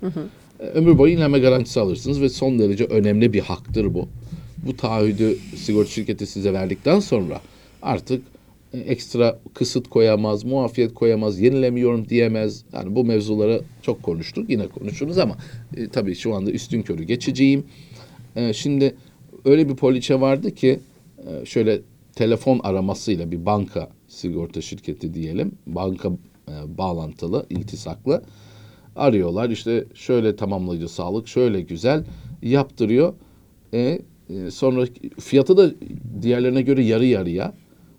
E, 0.61 0.65
Ömür 0.65 0.99
boyu 0.99 1.13
yenileme 1.13 1.39
garantisi 1.39 1.81
alırsınız 1.81 2.21
ve 2.21 2.29
son 2.29 2.59
derece 2.59 2.85
önemli 2.85 3.33
bir 3.33 3.41
haktır 3.41 3.95
bu. 3.95 4.09
Bu 4.67 4.77
taahhüdü 4.77 5.39
sigorta 5.57 5.91
şirketi 5.91 6.27
size 6.27 6.53
verdikten 6.53 7.01
sonra 7.01 7.41
artık 7.83 8.23
ekstra 8.73 9.39
kısıt 9.55 9.89
koyamaz, 9.89 10.45
muafiyet 10.45 10.95
koyamaz, 10.95 11.41
yenilemiyorum 11.41 12.09
diyemez. 12.09 12.65
Yani 12.73 12.95
bu 12.97 13.05
mevzuları 13.05 13.63
çok 13.83 14.03
konuştuk, 14.03 14.51
yine 14.51 14.67
konuşuruz 14.67 15.19
ama 15.19 15.37
e, 15.77 15.89
tabii 15.89 16.15
şu 16.15 16.35
anda 16.35 16.51
üstün 16.51 16.83
körü 16.83 17.03
geçeceğim. 17.03 17.65
E, 18.37 18.53
şimdi 18.53 18.95
öyle 19.45 19.69
bir 19.69 19.77
poliçe 19.77 20.21
vardı 20.21 20.55
ki 20.55 20.81
e, 21.19 21.47
şöyle 21.47 21.81
telefon 22.15 22.61
aramasıyla 22.63 23.31
bir 23.31 23.47
banka 23.47 23.91
sigorta 24.09 24.61
şirketi 24.61 25.15
diyelim, 25.15 25.53
banka 25.67 26.09
e, 26.49 26.79
bağlantılı, 26.79 27.47
iltisaklı 27.51 28.23
arıyorlar. 28.97 29.51
İşte 29.51 29.85
şöyle 29.95 30.37
tamamlayıcı 30.37 30.89
sağlık, 30.89 31.29
şöyle 31.29 31.61
güzel 31.61 32.05
yaptırıyor. 32.43 33.15
E, 33.75 33.79
e, 34.31 34.51
sonra 34.51 34.87
fiyatı 35.21 35.57
da 35.57 35.71
diğerlerine 36.23 36.63
göre 36.63 36.85
yarı 36.85 37.07
yarıya. 37.07 37.55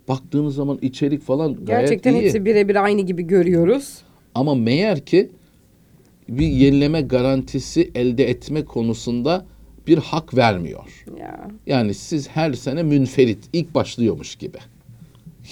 Baktığınız 0.09 0.55
zaman 0.55 0.79
içerik 0.81 1.21
falan 1.21 1.53
gayet 1.53 1.67
Gerçekten 1.67 2.13
iyi. 2.13 2.21
hepsi 2.23 2.45
birebir 2.45 2.83
aynı 2.83 3.01
gibi 3.01 3.23
görüyoruz. 3.27 3.97
Ama 4.35 4.55
meğer 4.55 4.99
ki 5.05 5.29
bir 6.29 6.47
yenileme 6.47 7.01
garantisi 7.01 7.91
elde 7.95 8.29
etme 8.29 8.65
konusunda 8.65 9.45
bir 9.87 9.97
hak 9.97 10.37
vermiyor. 10.37 11.03
Ya 11.19 11.47
Yani 11.67 11.93
siz 11.93 12.27
her 12.29 12.53
sene 12.53 12.83
münferit 12.83 13.39
ilk 13.53 13.75
başlıyormuş 13.75 14.35
gibi. 14.35 14.57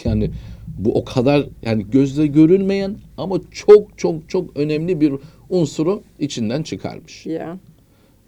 Yani 0.04 0.32
bu 0.78 0.94
o 0.94 1.06
kadar 1.06 1.46
yani 1.64 1.86
gözle 1.92 2.28
görünmeyen 2.28 2.96
ama 3.18 3.40
çok 3.52 3.98
çok 3.98 4.30
çok 4.30 4.58
önemli 4.58 5.02
bir 5.02 5.14
unsuru 5.50 6.02
içinden 6.20 6.64
çıkarmış. 6.64 7.26
ya. 7.26 7.58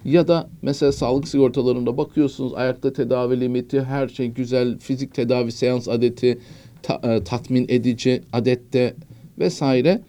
Ya 0.05 0.27
da 0.27 0.49
mesela 0.61 0.91
sağlık 0.91 1.27
sigortalarında 1.27 1.97
bakıyorsunuz 1.97 2.53
ayakta 2.53 2.93
tedavi 2.93 3.39
limiti 3.39 3.81
her 3.81 4.07
şey 4.07 4.27
güzel 4.27 4.79
fizik 4.79 5.13
tedavi 5.13 5.51
seans 5.51 5.87
adeti 5.87 6.37
ta- 6.83 7.01
e, 7.03 7.23
tatmin 7.23 7.65
edici 7.69 8.21
adette 8.33 8.93
vesaire 9.39 10.01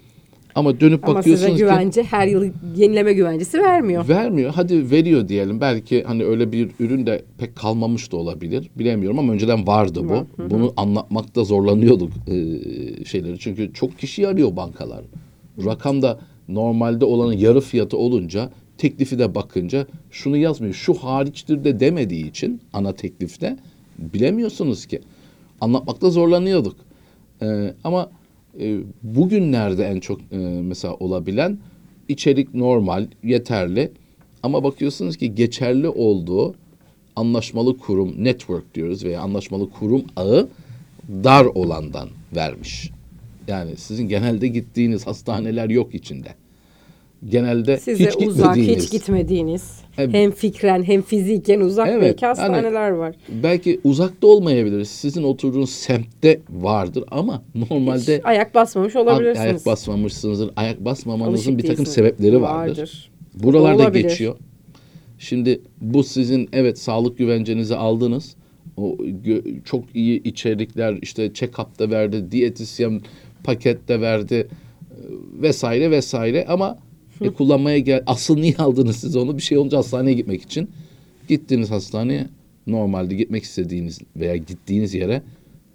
ama 0.54 0.80
dönüp 0.80 1.04
Ama 1.09 1.14
bakıyorsunuz 1.14 1.50
size 1.50 1.52
ki 1.66 1.70
güvence 1.70 2.02
her 2.02 2.26
yıl 2.26 2.44
yenileme 2.76 3.12
güvencesi 3.12 3.59
vermiyor. 3.59 4.09
vermiyor. 4.09 4.52
Hadi 4.54 4.90
veriyor 4.90 5.28
diyelim. 5.28 5.61
Belki 5.61 6.02
hani 6.02 6.25
öyle 6.25 6.52
bir 6.52 6.70
ürün 6.80 7.06
de 7.06 7.23
pek 7.38 7.56
kalmamış 7.56 8.12
da 8.12 8.16
olabilir. 8.16 8.70
Bilemiyorum 8.78 9.18
ama 9.18 9.32
önceden 9.32 9.66
vardı 9.66 10.00
bu. 10.09 10.26
Bunu 10.50 10.73
anlatmakta 10.76 11.44
zorlanıyorduk 11.44 12.11
e, 12.28 12.35
şeyleri. 13.04 13.38
Çünkü 13.38 13.70
çok 13.75 13.99
kişi 13.99 14.28
arıyor 14.28 14.56
bankalar. 14.56 15.00
Rakam 15.64 16.02
da 16.02 16.18
normalde 16.49 17.04
olanın 17.04 17.32
yarı 17.32 17.61
fiyatı 17.61 17.97
olunca 17.97 18.50
teklifi 18.80 19.18
de 19.18 19.34
bakınca 19.34 19.87
şunu 20.10 20.37
yazmıyor. 20.37 20.75
Şu 20.75 20.94
hariçtir 20.94 21.64
de 21.64 21.80
demediği 21.80 22.28
için 22.30 22.60
ana 22.72 22.92
teklifte 22.92 23.56
bilemiyorsunuz 23.99 24.87
ki. 24.87 25.00
Anlatmakta 25.60 26.10
zorlanıyorduk. 26.10 26.76
Ee, 27.42 27.75
ama 27.84 28.10
E, 28.60 28.78
bugünlerde 29.02 29.84
en 29.84 30.00
çok 30.00 30.20
e, 30.32 30.37
mesela 30.62 30.94
olabilen 30.94 31.58
içerik 32.08 32.54
normal, 32.54 33.06
yeterli. 33.22 33.92
Ama 34.42 34.64
bakıyorsunuz 34.64 35.16
ki 35.16 35.34
geçerli 35.34 35.88
olduğu 35.88 36.54
anlaşmalı 37.16 37.78
kurum 37.78 38.25
network 38.25 38.75
diyoruz 38.75 39.04
veya 39.04 39.20
anlaşmalı 39.20 39.70
kurum 39.70 40.04
ağı 40.16 40.49
dar 41.25 41.44
olandan 41.44 42.08
vermiş. 42.37 42.90
Yani 43.49 43.76
sizin 43.76 44.08
genelde 44.08 44.49
gittiğiniz 44.49 45.06
hastaneler 45.06 45.70
yok 45.70 45.94
içinde. 45.94 46.34
Genelde 47.28 47.76
Size 47.78 48.04
hiç 48.06 48.16
uzak, 48.26 48.54
gitmediğiniz. 48.54 48.84
hiç 48.84 48.90
gitmediğiniz. 48.92 49.80
Evet. 49.98 50.14
Hem 50.14 50.30
fikren 50.30 50.82
hem 50.82 51.02
fiziken 51.02 51.60
uzak 51.60 51.88
Evet, 51.88 52.02
belki 52.02 52.24
yani- 52.24 52.38
hastaneler 52.38 52.90
var. 52.90 53.14
Belki 53.42 53.80
uzakta 53.84 54.26
olmayabilir. 54.26 54.84
Sizin 54.84 55.22
oturduğunuz 55.22 55.70
semtte 55.70 56.40
vardır 56.50 57.04
ama 57.10 57.42
normalde 57.70 58.16
Hiç 58.18 58.24
ayak 58.24 58.54
basmamış 58.54 58.96
olabilirsiniz. 58.96 59.40
ayak 59.46 59.66
basmamışsınızdır. 59.66 60.50
Ayak 60.56 60.84
basmamanızın 60.84 61.32
Alışık 61.34 61.52
bir 61.58 61.62
takım 61.62 61.68
değilsiniz. 61.76 61.92
sebepleri 61.92 62.42
vardır. 62.42 63.10
Buralarda 63.34 63.82
Olabilir. 63.82 64.02
geçiyor. 64.08 64.36
Şimdi 65.18 65.60
bu 65.80 66.02
sizin 66.04 66.48
evet 66.52 66.78
sağlık 66.78 67.18
güvencenizi 67.18 67.76
aldınız. 67.76 68.34
O 68.76 68.96
çok 69.64 69.84
iyi 69.94 70.22
içerikler 70.22 70.98
işte 71.02 71.26
check-up 71.26 71.78
da 71.78 71.90
verdi, 71.90 72.30
diyetisyen 72.30 73.00
paket 73.44 73.88
de 73.88 74.00
verdi 74.00 74.34
e, 74.34 74.46
vesaire 75.42 75.90
vesaire 75.90 76.44
ama 76.48 76.78
e, 77.20 77.30
kullanmaya 77.30 77.78
gel 77.78 78.02
asıl 78.06 78.38
niye 78.38 78.56
aldınız 78.56 78.96
siz 78.96 79.16
onu 79.16 79.36
bir 79.36 79.42
şey 79.42 79.58
olunca 79.58 79.78
hastaneye 79.78 80.14
gitmek 80.14 80.42
için 80.42 80.70
gittiniz 81.28 81.70
hastaneye 81.70 82.26
normalde 82.66 83.14
gitmek 83.14 83.44
istediğiniz 83.44 84.00
veya 84.16 84.36
gittiğiniz 84.36 84.94
yere 84.94 85.22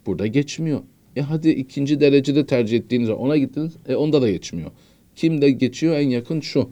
burada 0.05 0.27
geçmiyor. 0.27 0.79
E 1.15 1.21
hadi 1.21 1.49
ikinci 1.49 1.99
derecede 1.99 2.45
tercih 2.45 2.77
ettiğiniz 2.77 3.09
ona 3.09 3.37
gittiniz 3.37 3.73
e 3.87 3.95
onda 3.95 4.21
da 4.21 4.31
geçmiyor. 4.31 4.71
Kimde 5.15 5.51
geçiyor 5.51 5.95
en 5.95 6.09
yakın 6.09 6.39
şu. 6.39 6.69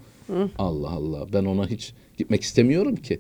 Allah 0.58 0.90
Allah 0.90 1.28
ben 1.34 1.46
ona 1.46 1.68
hiç 1.68 1.94
gitmek 2.18 2.42
istemiyorum 2.42 2.96
ki. 2.96 3.20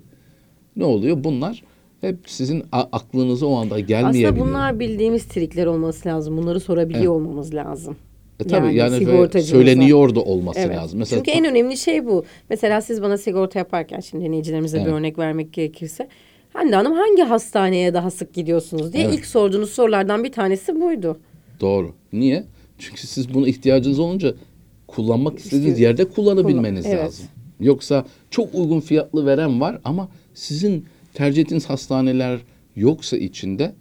Ne 0.75 0.83
oluyor? 0.83 1.23
Bunlar 1.23 1.63
hep 2.01 2.17
sizin 2.25 2.63
aklınıza 2.71 3.45
o 3.45 3.55
anda 3.55 3.79
gelmeyebiliyor. 3.79 4.31
Aslında 4.31 4.47
bunlar 4.47 4.79
bildiğimiz 4.79 5.25
trikler 5.25 5.65
olması 5.65 6.09
lazım. 6.09 6.37
Bunları 6.37 6.59
sorabiliyor 6.59 7.13
olmamız 7.13 7.53
lazım. 7.53 7.95
E 8.45 8.47
tabii 8.47 8.75
yani, 8.75 8.97
sigortacımıza. 8.97 9.51
söyleniyor 9.55 10.15
da 10.15 10.19
olması 10.21 10.59
Evet. 10.59 10.77
lazım. 10.77 10.99
Mesela 10.99 11.19
Çünkü 11.19 11.31
en 11.37 11.45
önemli 11.45 11.77
şey 11.77 12.05
bu. 12.05 12.25
Mesela 12.49 12.81
siz 12.81 13.01
bana 13.01 13.17
sigorta 13.17 13.59
yaparken 13.59 13.99
şimdi 13.99 14.25
dinleyicilerimize 14.25 14.77
bir 14.77 14.83
Evet. 14.83 14.93
örnek 14.93 15.17
vermek 15.19 15.53
gerekirse. 15.53 16.07
Hande 16.53 16.75
Hanım 16.75 16.93
hangi 16.93 17.21
hastaneye 17.21 17.93
daha 17.93 18.11
sık 18.11 18.33
gidiyorsunuz 18.33 18.93
diye 18.93 19.03
Evet. 19.03 19.13
ilk 19.17 19.25
sorduğunuz 19.25 19.69
sorulardan 19.69 20.23
bir 20.23 20.31
tanesi 20.31 20.81
buydu. 20.81 21.17
Doğru. 21.61 21.93
Niye? 22.13 22.43
Çünkü 22.79 23.07
siz 23.07 23.33
bunu 23.33 23.47
ihtiyacınız 23.47 23.99
olunca 23.99 24.33
kullanmak 24.87 25.39
istediğiniz 25.39 25.73
İşte- 25.73 25.83
yerde 25.83 26.05
kullanabilmeniz 26.05 26.85
Kullan- 26.85 26.95
evet. 26.95 27.05
lazım. 27.05 27.25
Yoksa 27.59 28.05
çok 28.31 28.55
uygun 28.55 28.79
fiyatlı 28.79 29.25
veren 29.25 29.61
var 29.61 29.79
ama 29.83 30.09
sizin 30.33 30.85
tercih 31.13 31.41
ettiğiniz 31.41 31.65
hastaneler 31.69 32.39
yoksa 32.75 33.17
içinde 33.17 33.73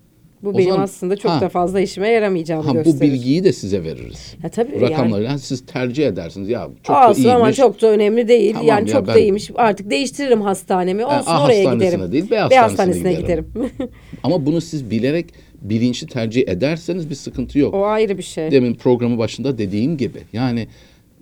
Bu 0.42 0.48
o 0.48 0.54
benim 0.58 0.70
zaman- 0.70 0.84
aslında 0.84 1.16
çok 1.16 1.30
Ha, 1.30 1.40
da 1.40 1.48
fazla 1.48 1.80
işime 1.80 2.08
yaramayacağını 2.08 2.62
ha, 2.64 2.70
bu 2.70 2.74
gösterir. 2.74 3.00
bilgiyi 3.12 3.44
de 3.44 3.52
size 3.52 3.84
veririz. 3.84 4.34
Ha, 4.42 4.48
tabii 4.48 4.80
Rakamları 4.80 5.22
yani. 5.24 5.38
siz 5.38 5.66
tercih 5.66 6.06
edersiniz. 6.06 6.48
Ya 6.48 6.68
çok 6.82 6.96
Olsun 6.96 7.24
da 7.24 7.28
iyiymiş. 7.28 7.34
ama 7.42 7.52
çok 7.52 7.82
da 7.82 7.86
önemli 7.90 8.28
değil. 8.28 8.52
Tamam 8.52 8.66
yani 8.68 8.88
ya 8.90 8.94
çok 8.96 9.06
da 9.06 9.14
ben- 9.14 9.20
iyiymiş. 9.20 9.50
Artık 9.54 9.90
değiştiririm 9.90 10.40
hastanemi. 10.40 11.06
Olsun 11.06 11.22
A 11.26 11.44
oraya 11.44 11.74
giderim. 11.74 12.12
değil, 12.12 12.30
B 12.30 12.36
hastanesine, 12.36 12.58
hastanesine 12.60 13.12
giderim. 13.14 13.46
Ama 14.22 14.46
bunu 14.46 14.60
siz 14.60 14.90
bilerek 14.90 15.26
bilinçli 15.62 16.06
tercih 16.06 16.48
ederseniz 16.48 17.10
bir 17.10 17.14
sıkıntı 17.14 17.58
yok. 17.58 17.74
o 17.74 17.84
ayrı 17.86 18.18
bir 18.18 18.22
şey. 18.22 18.50
Demin 18.50 18.74
programı 18.74 19.18
başında 19.18 19.58
dediğim 19.58 19.96
gibi 19.96 20.18
yani 20.32 20.66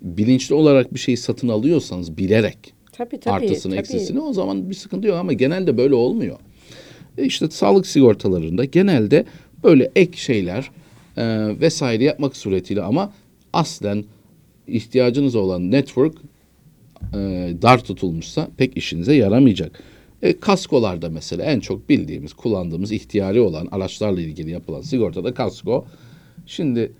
bilinçli 0.01 0.55
olarak 0.55 0.93
bir 0.93 0.99
şeyi 0.99 1.17
satın 1.17 1.47
alıyorsanız 1.47 2.17
bilerek 2.17 2.73
Tabii 2.91 3.19
tabii. 3.19 3.33
artısını 3.33 3.71
tabii. 3.71 3.79
eksisini 3.79 4.19
o 4.19 4.33
zaman 4.33 4.69
bir 4.69 4.75
sıkıntı 4.75 5.07
yok 5.07 5.17
ama 5.17 5.33
genelde 5.33 5.77
böyle 5.77 5.95
olmuyor. 5.95 6.37
E 7.21 7.25
işte 7.25 7.49
sağlık 7.49 7.87
sigortalarında 7.87 8.65
genelde 8.65 9.25
böyle 9.63 9.91
ek 9.95 10.17
şeyler 10.17 10.71
e, 11.17 11.23
vesaire 11.59 12.03
yapmak 12.03 12.37
suretiyle 12.37 12.81
ama 12.81 13.13
aslen 13.53 14.03
ihtiyacınız 14.67 15.35
olan 15.35 15.71
network 15.71 16.15
e, 17.13 17.17
dar 17.61 17.83
tutulmuşsa 17.83 18.47
pek 18.57 18.77
işinize 18.77 19.15
yaramayacak. 19.15 19.83
E, 20.21 20.39
kaskolarda 20.39 21.09
mesela 21.09 21.43
en 21.43 21.59
çok 21.59 21.89
bildiğimiz, 21.89 22.33
kullandığımız 22.33 22.91
ihtiyari 22.91 23.41
olan 23.41 23.67
araçlarla 23.71 24.21
ilgili 24.21 24.51
yapılan 24.51 24.81
sigortada 24.81 25.33
kasko. 25.33 25.85
Şimdi 26.45 26.91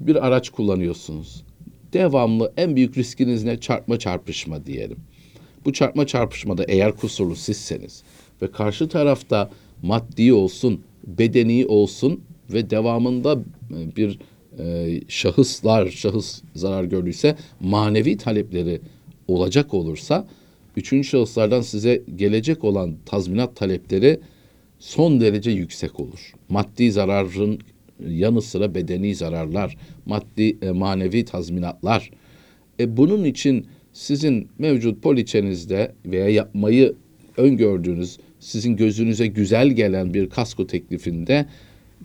bir 0.00 0.26
araç 0.26 0.50
kullanıyorsunuz. 0.50 1.44
Devamlı 1.92 2.52
en 2.56 2.76
büyük 2.76 2.98
riskiniz 2.98 3.44
ne? 3.44 3.60
Çarpma 3.60 3.98
çarpışma 3.98 4.66
diyelim. 4.66 4.96
Bu 5.64 5.72
çarpma 5.72 6.06
çarpışmada 6.06 6.64
eğer 6.64 6.92
kusurlu 6.92 7.36
sizseniz 7.36 8.02
ve 8.42 8.50
karşı 8.50 8.88
tarafta 8.88 9.50
maddi 9.82 10.32
olsun, 10.32 10.80
bedeni 11.06 11.66
olsun 11.66 12.20
ve 12.52 12.70
devamında 12.70 13.32
e, 13.70 13.96
bir 13.96 14.18
e, 14.58 15.00
şahıslar, 15.08 15.88
şahıs 15.88 16.42
zarar 16.54 16.84
gördüyse 16.84 17.36
manevi 17.60 18.16
talepleri 18.16 18.80
olacak 19.28 19.74
olursa 19.74 20.26
üçüncü 20.76 21.08
şahıslardan 21.08 21.60
size 21.60 22.02
gelecek 22.16 22.64
olan 22.64 22.94
tazminat 23.06 23.56
talepleri 23.56 24.20
son 24.78 25.20
derece 25.20 25.50
yüksek 25.50 26.00
olur. 26.00 26.32
Maddi 26.48 26.92
zararın 26.92 27.58
yanı 28.08 28.42
sıra 28.42 28.74
bedeni 28.74 29.14
zararlar, 29.14 29.76
maddi 30.06 30.58
e, 30.62 30.70
manevi 30.70 31.24
tazminatlar. 31.24 32.10
E, 32.80 32.96
bunun 32.96 33.24
için 33.24 33.66
sizin 33.92 34.48
mevcut 34.58 35.02
poliçenizde 35.02 35.92
veya 36.06 36.28
yapmayı 36.28 36.94
öngördüğünüz, 37.36 38.18
sizin 38.42 38.76
gözünüze 38.76 39.26
güzel 39.26 39.68
gelen 39.68 40.14
bir 40.14 40.30
kasko 40.30 40.66
teklifinde 40.66 41.46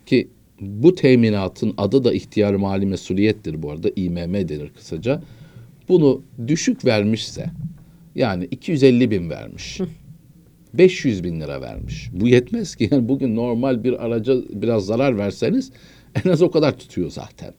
ki 0.06 0.28
bu 0.62 0.96
teminatın 0.96 1.74
adı 1.78 2.04
da 2.04 2.14
ihtiyar 2.14 2.54
mali 2.54 2.86
mesuliyettir 2.86 3.64
bu 3.64 3.72
arada 3.72 3.90
İMM 3.96 4.34
denir 4.34 4.70
kısaca. 4.70 5.22
Bunu 5.90 6.22
düşük 6.48 6.86
vermişse 6.86 7.50
yani 8.16 8.48
250 8.52 9.12
bin 9.12 9.30
vermiş. 9.30 9.80
500 10.74 11.24
bin 11.24 11.42
lira 11.42 11.62
vermiş. 11.62 12.10
Bu 12.14 12.28
yetmez 12.28 12.76
ki. 12.76 12.90
Yani 12.92 13.10
bugün 13.10 13.36
normal 13.36 13.84
bir 13.84 14.06
araca 14.06 14.36
biraz 14.50 14.86
zarar 14.86 15.18
verseniz 15.18 15.72
en 16.26 16.30
az 16.30 16.42
o 16.42 16.52
kadar 16.52 16.78
tutuyor 16.78 17.10
zaten. 17.10 17.54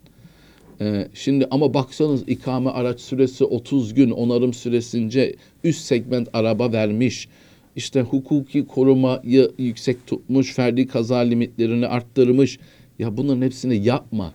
Ee, 0.81 1.09
şimdi 1.15 1.47
ama 1.51 1.75
baksanız 1.75 2.29
ikame 2.29 2.71
araç 2.71 3.01
süresi 3.01 3.45
30 3.45 3.95
gün 3.95 4.11
onarım 4.11 4.55
süresince 4.55 5.37
üst 5.65 5.81
segment 5.81 6.29
araba 6.33 6.73
vermiş. 6.73 7.29
İşte 7.79 8.01
hukuki 8.03 8.67
korumayı 8.67 9.51
yüksek 9.59 10.07
tutmuş, 10.07 10.55
ferdi 10.55 10.87
kaza 10.87 11.17
limitlerini 11.17 11.87
arttırmış. 11.87 12.59
Ya 12.99 13.17
bunların 13.17 13.43
hepsini 13.43 13.87
yapma. 13.87 14.33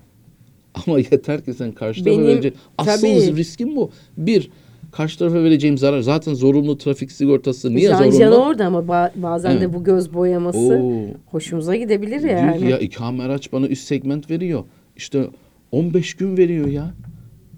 Ama 0.88 1.00
yeter 1.00 1.46
ki 1.46 1.54
sen 1.54 1.72
karşı 1.72 2.04
tarafa 2.04 2.22
vereceğin... 2.22 2.56
Asıl 2.78 3.36
riskin 3.36 3.76
bu. 3.76 3.92
Bir, 4.18 4.50
karşı 4.92 5.20
tarafa 5.20 5.44
vereceğim 5.44 5.78
zarar. 5.78 6.02
Zaten 6.02 6.34
zorunlu 6.34 6.78
trafik 6.78 7.12
sigortası. 7.12 7.76
Niye 7.76 7.90
Can 7.90 8.12
zorunlu? 8.12 8.36
Orada 8.36 8.66
ama 8.66 8.80
ba- 8.80 9.12
bazen 9.16 9.60
de 9.60 9.64
Evet. 9.66 9.74
bu 9.74 9.84
göz 9.84 10.14
boyaması 10.14 10.74
Oo. 10.84 11.06
hoşumuza 11.26 11.76
gidebilir 11.76 12.22
Diyor 12.22 12.32
yani. 12.40 12.60
ki 12.60 12.66
ya 12.66 12.80
ikame 12.80 13.24
araç 13.24 13.52
bana 13.52 13.68
üst 13.68 13.84
segment 13.88 14.30
veriyor. 14.32 14.64
İşte 14.98 15.28
15 15.72 16.14
gün 16.14 16.38
veriyor 16.38 16.68
ya. 16.68 16.94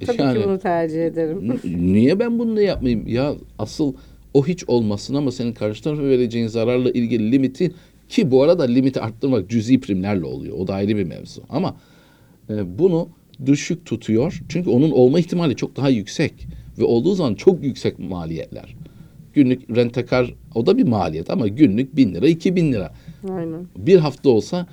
Tabii 0.06 0.22
yani, 0.22 0.40
ki 0.40 0.46
bunu 0.48 0.60
tercih 0.60 1.06
ederim. 1.06 1.60
niye 1.94 2.20
ben 2.20 2.40
bunu 2.40 2.56
da 2.58 2.62
yapmayayım? 2.62 3.08
Ya 3.08 3.34
asıl 3.60 3.94
o 4.36 4.48
hiç 4.48 4.64
olmasın 4.68 5.16
ama 5.16 5.32
senin 5.32 5.54
karşı 5.54 5.84
tarafa 5.84 6.04
vereceğin 6.04 6.48
zararla 6.48 6.92
ilgili 6.92 7.32
limiti 7.32 7.72
ki 8.10 8.32
bu 8.32 8.44
arada 8.44 8.64
limiti 8.64 9.02
arttırmak 9.02 9.50
cüzi 9.50 9.80
primlerle 9.80 10.26
oluyor. 10.26 10.58
O 10.58 10.68
da 10.68 10.74
ayrı 10.74 10.98
bir 10.98 11.04
mevzu. 11.04 11.42
Ama 11.50 11.76
e, 12.50 12.80
bunu 12.80 13.10
düşük 13.46 13.86
tutuyor. 13.86 14.42
Çünkü 14.50 14.70
onun 14.70 14.92
olma 14.92 15.20
ihtimali 15.20 15.56
çok 15.56 15.76
daha 15.76 15.90
yüksek. 15.90 16.34
Ve 16.78 16.84
olduğu 16.84 17.16
zaman 17.16 17.36
çok 17.36 17.64
yüksek 17.64 18.00
maliyetler. 18.00 18.76
Günlük 19.34 19.76
rentekar 19.76 20.34
o 20.56 20.66
da 20.66 20.78
bir 20.78 20.88
maliyet 20.88 21.30
ama 21.30 21.48
günlük 21.48 21.96
bin 21.96 22.14
lira, 22.14 22.28
iki 22.28 22.56
bin 22.56 22.74
lira 22.74 22.94
Aynen. 23.30 23.68
bir 23.78 23.98
hafta 23.98 24.30
olsa 24.30 24.68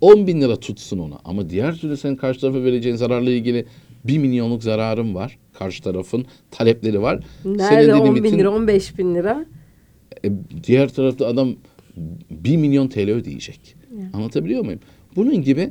10 0.00 0.26
bin 0.26 0.40
lira 0.40 0.56
tutsun 0.56 0.98
ona. 0.98 1.18
Ama 1.24 1.50
diğer 1.50 1.74
türlü 1.74 1.96
senin 1.96 2.16
karşı 2.16 2.40
tarafa 2.40 2.64
vereceğin 2.64 2.96
zararla 2.96 3.30
ilgili 3.30 3.66
1 4.04 4.18
milyonluk 4.18 4.62
zararın 4.62 5.14
var. 5.14 5.38
Karşı 5.54 5.82
tarafın 5.82 6.24
talepleri 6.50 7.02
var. 7.02 7.24
Nerede 7.44 7.94
10 7.94 8.14
bin 8.16 8.22
limitin- 8.22 8.38
lira 8.38 8.50
15 8.50 8.98
bin 8.98 9.14
lira? 9.14 9.46
e, 10.24 10.28
diğer 10.66 10.88
tarafta 10.88 11.26
adam 11.26 11.54
1 12.30 12.56
milyon 12.56 12.88
TL 12.88 13.10
ödeyecek. 13.10 13.74
Anlatabiliyor 14.12 14.64
muyum? 14.64 14.80
Bunun 15.16 15.42
gibi 15.42 15.70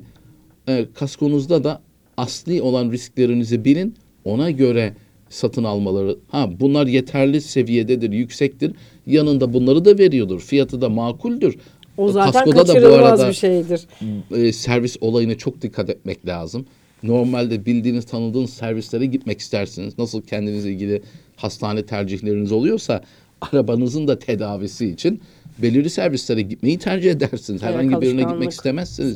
e, 0.68 0.86
kaskonuzda 0.94 1.64
da 1.64 1.82
asli 2.18 2.62
olan 2.62 2.92
risklerinizi 2.92 3.66
bilin. 3.66 3.96
Ona 4.26 4.52
göre 4.52 4.94
satın 5.30 5.64
almaları. 5.64 6.18
Ha 6.28 6.50
bunlar 6.60 6.88
yeterli 6.88 7.42
seviyededir, 7.42 8.12
yüksektir. 8.12 8.72
Yanında 9.08 9.54
bunları 9.54 9.86
da 9.86 9.98
veriyordur. 9.98 10.40
Fiyatı 10.40 10.82
da 10.82 10.90
makuldür. 10.90 11.58
O 11.98 12.10
zaten 12.12 12.32
Kaskoda 12.52 12.68
da 12.84 12.90
bu 12.90 12.94
arada 12.94 13.28
bir 13.30 13.34
şeydir. 13.34 13.88
e, 14.36 14.52
servis 14.54 14.98
olayına 15.02 15.36
çok 15.36 15.62
dikkat 15.62 15.90
etmek 15.90 16.28
lazım. 16.28 16.66
Normalde 17.04 17.66
bildiğiniz 17.66 18.06
tanıdığınız 18.06 18.50
servislere 18.50 19.06
gitmek 19.06 19.40
istersiniz. 19.40 19.98
Nasıl 19.98 20.22
kendinizle 20.22 20.72
ilgili 20.72 21.02
hastane 21.36 21.86
tercihleriniz 21.86 22.52
oluyorsa 22.52 23.02
arabanızın 23.42 24.08
da 24.08 24.20
tedavisi 24.20 24.88
için 24.88 25.22
belirli 25.62 25.90
servislere 25.90 26.42
gitmeyi 26.42 26.78
tercih 26.78 27.12
edersiniz. 27.12 27.64
Ayak 27.64 27.76
Herhangi 27.76 28.02
birine 28.02 28.24
gitmek 28.24 28.52
istemezsiniz. 28.52 29.14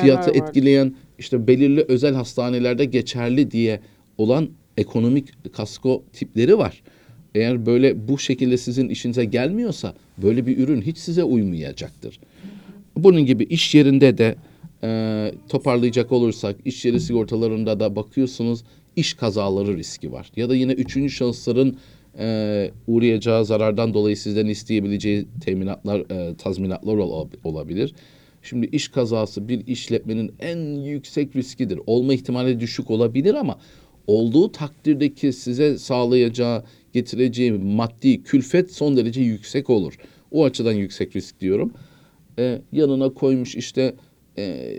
Fiyatı 0.00 0.30
var. 0.30 0.36
etkileyen 0.36 0.94
işte 1.18 1.46
belirli 1.46 1.84
özel 1.88 2.14
hastanelerde 2.14 2.84
geçerli 2.84 3.50
diye 3.50 3.80
olan 4.18 4.48
ekonomik 4.76 5.54
kasko 5.54 6.02
tipleri 6.12 6.58
var. 6.58 6.82
Eğer 7.34 7.66
böyle 7.66 8.08
bu 8.08 8.18
şekilde 8.18 8.56
sizin 8.56 8.88
işinize 8.88 9.24
gelmiyorsa 9.24 9.94
böyle 10.22 10.46
bir 10.46 10.58
ürün 10.58 10.82
hiç 10.82 10.98
size 10.98 11.24
uymayacaktır. 11.24 12.20
Bunun 12.96 13.26
gibi 13.26 13.44
iş 13.44 13.74
yerinde 13.74 14.18
de 14.18 14.34
e, 14.84 15.32
toparlayacak 15.48 16.12
olursak 16.12 16.56
iş 16.64 16.84
yeri 16.84 17.00
sigortalarında 17.00 17.80
da 17.80 17.96
bakıyorsunuz 17.96 18.64
iş 18.96 19.14
kazaları 19.14 19.76
riski 19.76 20.12
var. 20.12 20.32
Ya 20.36 20.48
da 20.48 20.54
yine 20.54 20.72
üçüncü 20.72 21.10
şahısların 21.10 21.76
e, 22.18 22.70
uğrayacağı 22.86 23.44
zarardan 23.44 23.94
dolayı 23.94 24.16
sizden 24.16 24.46
isteyebileceği 24.46 25.26
teminatlar, 25.44 26.00
e, 26.00 26.36
tazminatlar 26.36 26.96
ol- 26.96 27.28
olabilir. 27.44 27.94
Şimdi 28.42 28.66
iş 28.66 28.88
kazası 28.88 29.48
bir 29.48 29.66
işletmenin 29.66 30.32
en 30.40 30.58
yüksek 30.84 31.36
riskidir. 31.36 31.80
Olma 31.86 32.14
ihtimali 32.14 32.60
düşük 32.60 32.90
olabilir 32.90 33.34
ama 33.34 33.58
olduğu 34.06 34.52
takdirdeki 34.52 35.32
size 35.32 35.78
sağlayacağı, 35.78 36.64
getireceği 36.92 37.52
maddi 37.52 38.22
külfet 38.22 38.72
son 38.72 38.96
derece 38.96 39.20
yüksek 39.20 39.70
olur. 39.70 39.94
O 40.30 40.44
açıdan 40.44 40.72
yüksek 40.72 41.16
risk 41.16 41.40
diyorum. 41.40 41.72
Ee, 42.38 42.62
yanına 42.72 43.14
koymuş 43.14 43.56
işte 43.56 43.94
e, 44.38 44.78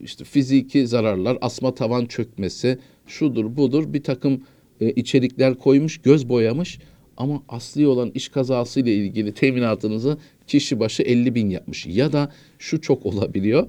işte 0.00 0.24
fiziki 0.24 0.86
zararlar, 0.86 1.38
asma 1.40 1.74
tavan 1.74 2.06
çökmesi, 2.06 2.78
şudur 3.06 3.56
budur 3.56 3.92
bir 3.92 4.02
takım 4.02 4.42
e, 4.80 4.90
içerikler 4.90 5.54
koymuş, 5.54 5.98
göz 5.98 6.28
boyamış 6.28 6.78
ama 7.16 7.42
asli 7.48 7.86
olan 7.86 8.10
iş 8.14 8.28
kazası 8.28 8.80
ile 8.80 8.94
ilgili 8.94 9.34
teminatınızı 9.34 10.18
kişi 10.46 10.80
başı 10.80 11.02
50 11.02 11.34
bin 11.34 11.50
yapmış. 11.50 11.86
Ya 11.86 12.12
da 12.12 12.32
şu 12.58 12.80
çok 12.80 13.06
olabiliyor 13.06 13.68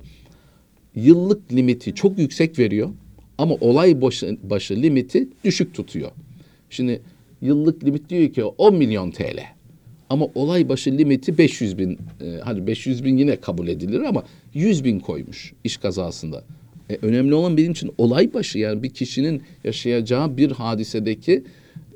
yıllık 0.96 1.54
limiti 1.54 1.96
çok 1.96 2.20
yüksek 2.20 2.60
veriyor 2.60 2.90
ama 3.38 3.56
olay 3.62 4.02
başı, 4.02 4.38
başı 4.44 4.82
limiti 4.82 5.30
düşük 5.44 5.74
tutuyor. 5.74 6.12
Şimdi 6.70 7.02
yıllık 7.42 7.84
limit 7.84 8.10
diyor 8.10 8.34
ki 8.34 8.44
10 8.44 8.76
milyon 8.76 9.12
TL 9.12 9.40
ama 10.10 10.28
olay 10.36 10.70
başı 10.70 10.98
limiti 10.98 11.38
500 11.38 11.78
bin. 11.78 11.94
E, 12.22 12.40
hadi 12.44 12.68
500 12.68 13.04
bin 13.04 13.18
yine 13.18 13.36
kabul 13.36 13.68
edilir 13.68 14.00
ama 14.00 14.24
100 14.54 14.84
bin 14.84 15.00
koymuş 15.00 15.54
iş 15.64 15.78
kazasında. 15.78 16.44
E, 16.90 16.98
önemli 17.02 17.34
olan 17.34 17.58
benim 17.58 17.72
için 17.72 17.92
olay 17.98 18.34
başı 18.34 18.60
yani 18.60 18.84
bir 18.84 18.90
kişinin 18.90 19.42
yaşayacağı 19.64 20.38
bir 20.38 20.52
hadisedeki 20.52 21.44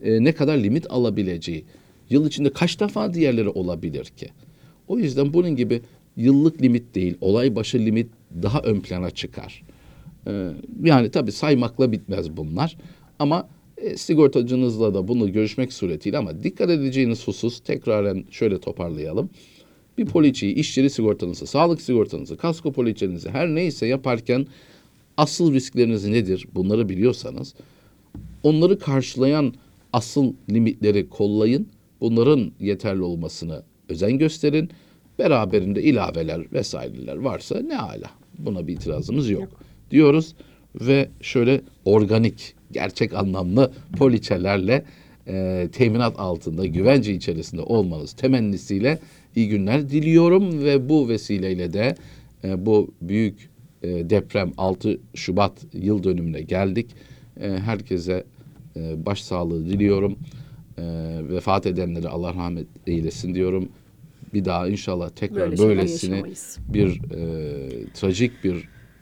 e, 0.03 0.23
ne 0.23 0.31
kadar 0.31 0.57
limit 0.57 0.85
alabileceği. 0.89 1.65
Yıl 2.09 2.27
içinde 2.27 2.53
kaç 2.53 2.79
defa 2.79 3.13
diğerleri 3.13 3.49
olabilir 3.49 4.05
ki? 4.05 4.27
O 4.87 4.99
yüzden 4.99 5.33
bunun 5.33 5.55
gibi 5.55 5.81
yıllık 6.17 6.61
limit 6.61 6.95
değil, 6.95 7.17
olay 7.21 7.55
başı 7.55 7.79
limit 7.79 8.07
daha 8.43 8.59
ön 8.61 8.79
plana 8.79 9.09
çıkar. 9.09 9.63
Ee, 10.27 10.49
yani 10.83 11.11
tabii 11.11 11.31
saymakla 11.31 11.91
bitmez 11.91 12.37
bunlar. 12.37 12.77
Ama 13.19 13.47
e, 13.81 13.97
sigortacınızla 13.97 14.93
da 14.93 15.07
bunu 15.07 15.31
görüşmek 15.31 15.73
suretiyle 15.73 16.17
ama 16.17 16.43
dikkat 16.43 16.69
edeceğiniz 16.69 17.27
husus 17.27 17.59
tekraren 17.59 18.23
şöyle 18.31 18.59
toparlayalım. 18.59 19.29
Bir 19.97 20.05
poliçeyi, 20.05 20.55
iş 20.55 20.77
yeri 20.77 20.89
sigortanızı, 20.89 21.47
sağlık 21.47 21.81
sigortanızı, 21.81 22.37
kasko 22.37 22.71
poliçenizi 22.71 23.29
her 23.29 23.47
neyse 23.47 23.87
yaparken 23.87 24.47
asıl 25.17 25.53
riskleriniz 25.53 26.05
nedir 26.05 26.47
bunları 26.55 26.89
biliyorsanız 26.89 27.53
onları 28.43 28.79
karşılayan 28.79 29.53
asıl 29.93 30.33
limitleri 30.49 31.09
kollayın. 31.09 31.67
Bunların 32.01 32.51
yeterli 32.59 33.01
olmasını 33.01 33.63
özen 33.89 34.17
gösterin. 34.17 34.69
Beraberinde 35.19 35.83
ilaveler 35.83 36.53
vesaireler 36.53 37.15
varsa 37.15 37.59
ne 37.59 37.77
ala. 37.77 38.09
Buna 38.37 38.67
bir 38.67 38.73
itirazımız 38.73 39.29
yok. 39.29 39.49
Diyoruz 39.91 40.35
ve 40.75 41.09
şöyle 41.21 41.61
organik, 41.85 42.55
gerçek 42.71 43.13
anlamlı 43.13 43.71
poliçelerle 43.97 44.83
e, 45.27 45.67
teminat 45.71 46.19
altında, 46.19 46.65
güvence 46.65 47.13
içerisinde 47.13 47.61
olmanız 47.61 48.13
temennisiyle 48.13 48.99
iyi 49.35 49.49
günler 49.49 49.89
diliyorum 49.89 50.63
ve 50.63 50.89
bu 50.89 51.09
vesileyle 51.09 51.73
de 51.73 51.95
e, 52.43 52.65
bu 52.65 52.93
büyük 53.01 53.49
e, 53.83 54.09
deprem 54.09 54.51
6 54.57 54.99
Şubat 55.15 55.65
yıl 55.73 56.03
dönümüne 56.03 56.41
geldik. 56.41 56.95
E, 57.41 57.49
herkese 57.49 58.23
e, 58.75 59.05
başsağlığı 59.05 59.65
diliyorum. 59.65 60.15
E, 60.77 60.83
vefat 61.29 61.65
edenleri 61.65 62.07
Allah 62.09 62.33
rahmet 62.33 62.67
eylesin 62.87 63.35
diyorum. 63.35 63.69
Bir 64.33 64.45
daha 64.45 64.67
inşallah 64.67 65.09
tekrar 65.09 65.37
Böyle 65.37 65.57
şeyler 65.57 65.77
böylesine 65.77 66.15
yaşamayız. 66.15 66.57
bir 66.67 67.01
e, 67.13 67.93
trajik 67.93 68.43
bir 68.43 68.55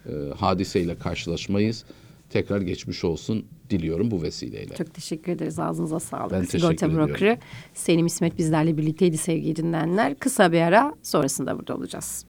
e, 0.06 0.34
hadiseyle 0.36 0.96
karşılaşmayız. 0.96 1.86
Tekrar 2.30 2.62
geçmiş 2.62 3.04
olsun 3.04 3.46
diliyorum 3.70 4.12
bu 4.12 4.22
vesileyle. 4.22 4.76
Çok 4.76 4.94
teşekkür 4.94 5.32
ederiz. 5.32 5.60
Ağzınıza 5.60 6.00
sağlık. 6.00 6.32
Ben 6.32 6.42
teşekkür 6.42 6.60
Sigorta 6.60 6.94
brokerı 6.94 7.38
Selim 7.74 8.06
İsmet 8.06 8.38
bizlerle 8.38 8.78
birlikteydi 8.78 9.18
sevgili 9.18 9.56
dinleyenler. 9.56 10.16
Kısa 10.20 10.52
bir 10.52 10.62
ara 10.62 10.96
sonrasında 11.04 11.60
burada 11.60 11.76
olacağız. 11.76 12.26